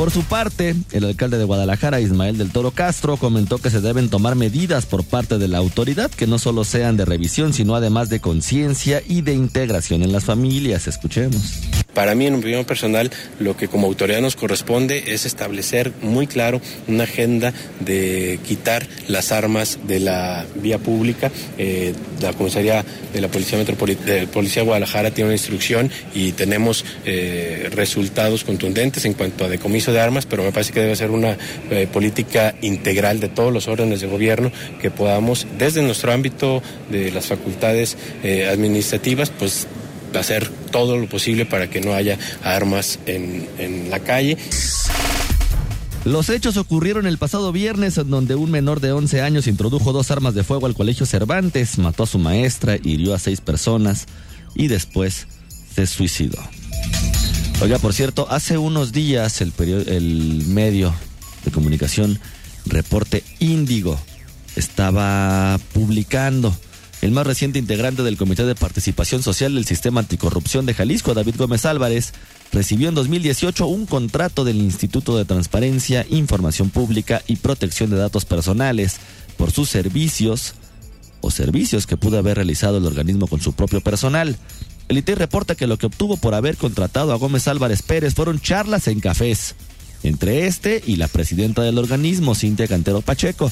Por 0.00 0.10
su 0.10 0.22
parte, 0.22 0.74
el 0.92 1.04
alcalde 1.04 1.36
de 1.36 1.44
Guadalajara, 1.44 2.00
Ismael 2.00 2.38
del 2.38 2.50
Toro 2.50 2.70
Castro, 2.70 3.18
comentó 3.18 3.58
que 3.58 3.68
se 3.68 3.82
deben 3.82 4.08
tomar 4.08 4.34
medidas 4.34 4.86
por 4.86 5.04
parte 5.04 5.36
de 5.36 5.46
la 5.46 5.58
autoridad 5.58 6.10
que 6.10 6.26
no 6.26 6.38
solo 6.38 6.64
sean 6.64 6.96
de 6.96 7.04
revisión, 7.04 7.52
sino 7.52 7.74
además 7.74 8.08
de 8.08 8.18
conciencia 8.18 9.02
y 9.06 9.20
de 9.20 9.34
integración 9.34 10.02
en 10.02 10.10
las 10.10 10.24
familias. 10.24 10.88
Escuchemos. 10.88 11.60
Para 11.94 12.14
mí, 12.14 12.26
en 12.26 12.34
opinión 12.34 12.64
personal, 12.64 13.10
lo 13.38 13.56
que 13.56 13.68
como 13.68 13.86
autoridad 13.86 14.20
nos 14.20 14.36
corresponde 14.36 15.14
es 15.14 15.26
establecer 15.26 15.92
muy 16.02 16.26
claro 16.26 16.60
una 16.86 17.04
agenda 17.04 17.52
de 17.80 18.38
quitar 18.46 18.86
las 19.08 19.32
armas 19.32 19.78
de 19.86 20.00
la 20.00 20.46
vía 20.54 20.78
pública. 20.78 21.30
Eh, 21.58 21.92
la 22.20 22.32
comisaría 22.32 22.84
de 23.12 23.20
la 23.20 23.28
Policía 23.28 23.58
Metropolitana, 23.58 24.12
de 24.12 24.26
Policía 24.26 24.62
de 24.62 24.66
Guadalajara 24.66 25.10
tiene 25.10 25.28
una 25.28 25.34
instrucción 25.34 25.90
y 26.14 26.32
tenemos 26.32 26.84
eh, 27.04 27.68
resultados 27.72 28.44
contundentes 28.44 29.04
en 29.04 29.14
cuanto 29.14 29.44
a 29.44 29.48
decomiso 29.48 29.92
de 29.92 30.00
armas, 30.00 30.26
pero 30.26 30.44
me 30.44 30.52
parece 30.52 30.72
que 30.72 30.80
debe 30.80 30.96
ser 30.96 31.10
una 31.10 31.36
eh, 31.70 31.88
política 31.92 32.54
integral 32.62 33.20
de 33.20 33.28
todos 33.28 33.52
los 33.52 33.68
órdenes 33.68 34.00
de 34.00 34.06
gobierno 34.06 34.52
que 34.80 34.90
podamos, 34.90 35.46
desde 35.58 35.82
nuestro 35.82 36.12
ámbito 36.12 36.62
de 36.90 37.10
las 37.10 37.26
facultades 37.26 37.96
administrativas, 38.50 39.30
pues 39.30 39.66
hacer 40.18 40.48
todo 40.70 40.96
lo 40.96 41.08
posible 41.08 41.46
para 41.46 41.70
que 41.70 41.80
no 41.80 41.94
haya 41.94 42.18
armas 42.42 42.98
en, 43.06 43.48
en 43.58 43.90
la 43.90 44.00
calle. 44.00 44.36
Los 46.04 46.30
hechos 46.30 46.56
ocurrieron 46.56 47.06
el 47.06 47.18
pasado 47.18 47.52
viernes 47.52 47.98
en 47.98 48.08
donde 48.08 48.34
un 48.34 48.50
menor 48.50 48.80
de 48.80 48.92
11 48.92 49.20
años 49.20 49.46
introdujo 49.46 49.92
dos 49.92 50.10
armas 50.10 50.34
de 50.34 50.44
fuego 50.44 50.66
al 50.66 50.74
colegio 50.74 51.04
Cervantes, 51.04 51.76
mató 51.78 52.04
a 52.04 52.06
su 52.06 52.18
maestra, 52.18 52.76
hirió 52.82 53.14
a 53.14 53.18
seis 53.18 53.42
personas 53.42 54.06
y 54.54 54.68
después 54.68 55.26
se 55.74 55.86
suicidó. 55.86 56.38
Oiga, 57.60 57.78
por 57.78 57.92
cierto, 57.92 58.26
hace 58.30 58.56
unos 58.56 58.92
días 58.92 59.42
el, 59.42 59.52
el 59.58 60.44
medio 60.46 60.94
de 61.44 61.50
comunicación 61.50 62.18
Reporte 62.64 63.22
Índigo 63.38 64.00
estaba 64.56 65.58
publicando 65.74 66.56
el 67.02 67.12
más 67.12 67.26
reciente 67.26 67.58
integrante 67.58 68.02
del 68.02 68.18
Comité 68.18 68.44
de 68.44 68.54
Participación 68.54 69.22
Social 69.22 69.54
del 69.54 69.64
Sistema 69.64 70.00
Anticorrupción 70.00 70.66
de 70.66 70.74
Jalisco, 70.74 71.14
David 71.14 71.36
Gómez 71.38 71.64
Álvarez, 71.64 72.12
recibió 72.52 72.88
en 72.88 72.94
2018 72.94 73.66
un 73.66 73.86
contrato 73.86 74.44
del 74.44 74.58
Instituto 74.58 75.16
de 75.16 75.24
Transparencia, 75.24 76.04
Información 76.10 76.68
Pública 76.68 77.22
y 77.26 77.36
Protección 77.36 77.90
de 77.90 77.96
Datos 77.96 78.26
Personales 78.26 78.98
por 79.38 79.50
sus 79.50 79.70
servicios 79.70 80.54
o 81.22 81.30
servicios 81.30 81.86
que 81.86 81.96
pudo 81.96 82.18
haber 82.18 82.36
realizado 82.36 82.78
el 82.78 82.86
organismo 82.86 83.28
con 83.28 83.40
su 83.40 83.54
propio 83.54 83.80
personal. 83.80 84.36
El 84.88 84.98
IT 84.98 85.08
reporta 85.10 85.54
que 85.54 85.66
lo 85.66 85.78
que 85.78 85.86
obtuvo 85.86 86.18
por 86.18 86.34
haber 86.34 86.56
contratado 86.56 87.12
a 87.12 87.16
Gómez 87.16 87.48
Álvarez 87.48 87.82
Pérez 87.82 88.14
fueron 88.14 88.40
charlas 88.40 88.88
en 88.88 89.00
cafés, 89.00 89.54
entre 90.02 90.46
este 90.46 90.82
y 90.86 90.96
la 90.96 91.08
presidenta 91.08 91.62
del 91.62 91.78
organismo, 91.78 92.34
Cintia 92.34 92.68
Cantero 92.68 93.00
Pacheco 93.00 93.50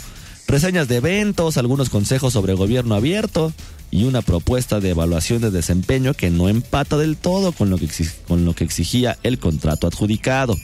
reseñas 0.48 0.88
de 0.88 0.96
eventos, 0.96 1.58
algunos 1.58 1.90
consejos 1.90 2.32
sobre 2.32 2.54
gobierno 2.54 2.94
abierto 2.94 3.52
y 3.90 4.04
una 4.04 4.22
propuesta 4.22 4.80
de 4.80 4.90
evaluación 4.90 5.42
de 5.42 5.50
desempeño 5.50 6.14
que 6.14 6.30
no 6.30 6.48
empata 6.48 6.96
del 6.96 7.16
todo 7.16 7.52
con 7.52 7.70
lo 7.70 7.76
que, 7.76 7.88
con 8.26 8.44
lo 8.44 8.54
que 8.54 8.64
exigía 8.64 9.18
el 9.22 9.38
contrato 9.38 9.87
adjudicado. 9.87 10.56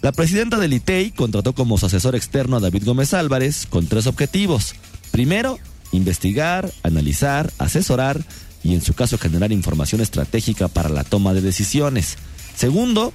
La 0.00 0.12
presidenta 0.12 0.58
del 0.58 0.72
ITEI 0.72 1.10
contrató 1.10 1.54
como 1.54 1.76
su 1.76 1.86
asesor 1.86 2.16
externo 2.16 2.56
a 2.56 2.60
David 2.60 2.84
Gómez 2.84 3.14
Álvarez 3.14 3.66
con 3.68 3.86
tres 3.86 4.06
objetivos. 4.06 4.74
Primero, 5.10 5.58
investigar, 5.92 6.72
analizar, 6.82 7.52
asesorar 7.58 8.24
y 8.62 8.74
en 8.74 8.80
su 8.80 8.94
caso 8.94 9.18
generar 9.18 9.52
información 9.52 10.00
estratégica 10.00 10.68
para 10.68 10.88
la 10.88 11.04
toma 11.04 11.34
de 11.34 11.42
decisiones. 11.42 12.16
Segundo, 12.56 13.12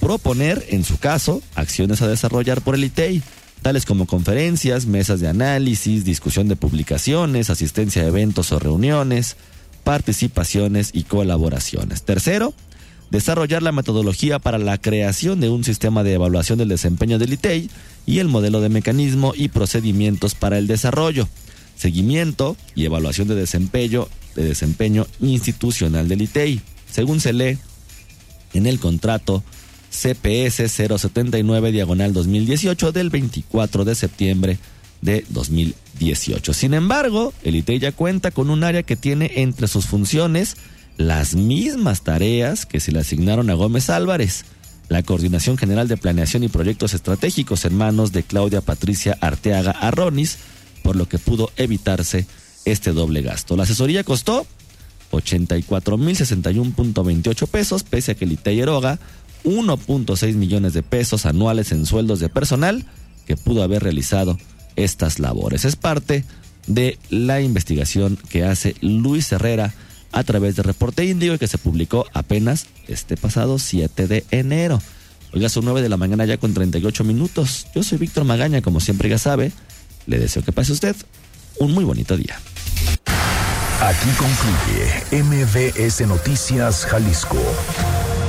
proponer, 0.00 0.66
en 0.68 0.84
su 0.84 0.98
caso, 0.98 1.42
acciones 1.54 2.02
a 2.02 2.08
desarrollar 2.08 2.60
por 2.60 2.74
el 2.74 2.84
ITEI 2.84 3.22
tales 3.62 3.84
como 3.84 4.06
conferencias, 4.06 4.86
mesas 4.86 5.20
de 5.20 5.28
análisis, 5.28 6.04
discusión 6.04 6.48
de 6.48 6.56
publicaciones, 6.56 7.50
asistencia 7.50 8.02
a 8.02 8.06
eventos 8.06 8.52
o 8.52 8.58
reuniones, 8.58 9.36
participaciones 9.84 10.90
y 10.92 11.04
colaboraciones. 11.04 12.02
Tercero, 12.02 12.54
desarrollar 13.10 13.62
la 13.62 13.72
metodología 13.72 14.38
para 14.38 14.58
la 14.58 14.78
creación 14.78 15.40
de 15.40 15.48
un 15.48 15.64
sistema 15.64 16.02
de 16.02 16.14
evaluación 16.14 16.58
del 16.58 16.68
desempeño 16.68 17.18
del 17.18 17.32
ITEI 17.32 17.70
y 18.04 18.18
el 18.18 18.28
modelo 18.28 18.60
de 18.60 18.68
mecanismo 18.68 19.32
y 19.36 19.48
procedimientos 19.48 20.34
para 20.34 20.58
el 20.58 20.66
desarrollo, 20.66 21.28
seguimiento 21.76 22.56
y 22.74 22.84
evaluación 22.84 23.28
de 23.28 23.34
desempeño, 23.34 24.08
de 24.34 24.44
desempeño 24.44 25.06
institucional 25.20 26.08
del 26.08 26.22
ITEI, 26.22 26.60
según 26.90 27.20
se 27.20 27.32
lee 27.32 27.58
en 28.54 28.66
el 28.66 28.78
contrato 28.78 29.42
CPS 29.96 30.68
079 30.68 31.72
diagonal 31.72 32.12
2018 32.12 32.92
del 32.92 33.10
24 33.10 33.84
de 33.84 33.94
septiembre 33.94 34.58
de 35.00 35.24
2018. 35.30 36.52
Sin 36.52 36.74
embargo, 36.74 37.32
el 37.42 37.56
ITEI 37.56 37.78
ya 37.78 37.92
cuenta 37.92 38.30
con 38.30 38.50
un 38.50 38.62
área 38.62 38.82
que 38.82 38.96
tiene 38.96 39.32
entre 39.36 39.68
sus 39.68 39.86
funciones 39.86 40.58
las 40.98 41.34
mismas 41.34 42.02
tareas 42.02 42.66
que 42.66 42.80
se 42.80 42.92
le 42.92 43.00
asignaron 43.00 43.48
a 43.50 43.54
Gómez 43.54 43.88
Álvarez, 43.90 44.44
la 44.88 45.02
Coordinación 45.02 45.56
General 45.56 45.88
de 45.88 45.96
Planeación 45.96 46.44
y 46.44 46.48
Proyectos 46.48 46.94
Estratégicos 46.94 47.64
en 47.64 47.74
manos 47.74 48.12
de 48.12 48.22
Claudia 48.22 48.60
Patricia 48.60 49.18
Arteaga 49.20 49.72
Arronis, 49.72 50.38
por 50.82 50.94
lo 50.96 51.08
que 51.08 51.18
pudo 51.18 51.50
evitarse 51.56 52.26
este 52.64 52.92
doble 52.92 53.22
gasto. 53.22 53.56
La 53.56 53.64
asesoría 53.64 54.04
costó 54.04 54.46
84.061.28 55.12 57.48
pesos, 57.48 57.82
pese 57.82 58.12
a 58.12 58.14
que 58.14 58.26
el 58.26 58.32
ITEI 58.32 58.60
eroga 58.60 58.98
1.6 59.46 60.34
millones 60.34 60.74
de 60.74 60.82
pesos 60.82 61.24
anuales 61.24 61.72
en 61.72 61.86
sueldos 61.86 62.20
de 62.20 62.28
personal 62.28 62.84
que 63.26 63.36
pudo 63.36 63.62
haber 63.62 63.82
realizado 63.82 64.38
estas 64.74 65.18
labores. 65.18 65.64
Es 65.64 65.76
parte 65.76 66.24
de 66.66 66.98
la 67.08 67.40
investigación 67.40 68.18
que 68.28 68.44
hace 68.44 68.74
Luis 68.80 69.30
Herrera 69.32 69.72
a 70.12 70.24
través 70.24 70.56
de 70.56 70.62
Reporte 70.62 71.04
Índigo 71.04 71.38
que 71.38 71.46
se 71.46 71.58
publicó 71.58 72.06
apenas 72.12 72.66
este 72.88 73.16
pasado 73.16 73.58
7 73.58 74.06
de 74.06 74.24
enero. 74.30 74.82
Oiga, 75.32 75.48
son 75.48 75.64
9 75.64 75.82
de 75.82 75.88
la 75.88 75.96
mañana 75.96 76.24
ya 76.24 76.38
con 76.38 76.54
38 76.54 77.04
minutos. 77.04 77.66
Yo 77.74 77.82
soy 77.82 77.98
Víctor 77.98 78.24
Magaña, 78.24 78.62
como 78.62 78.80
siempre 78.80 79.08
ya 79.08 79.18
sabe, 79.18 79.52
le 80.06 80.18
deseo 80.18 80.42
que 80.42 80.52
pase 80.52 80.72
usted 80.72 80.96
un 81.58 81.72
muy 81.72 81.84
bonito 81.84 82.16
día. 82.16 82.38
Aquí 83.80 84.08
concluye 84.16 85.22
MBS 85.22 86.06
Noticias 86.06 86.86
Jalisco. 86.86 87.38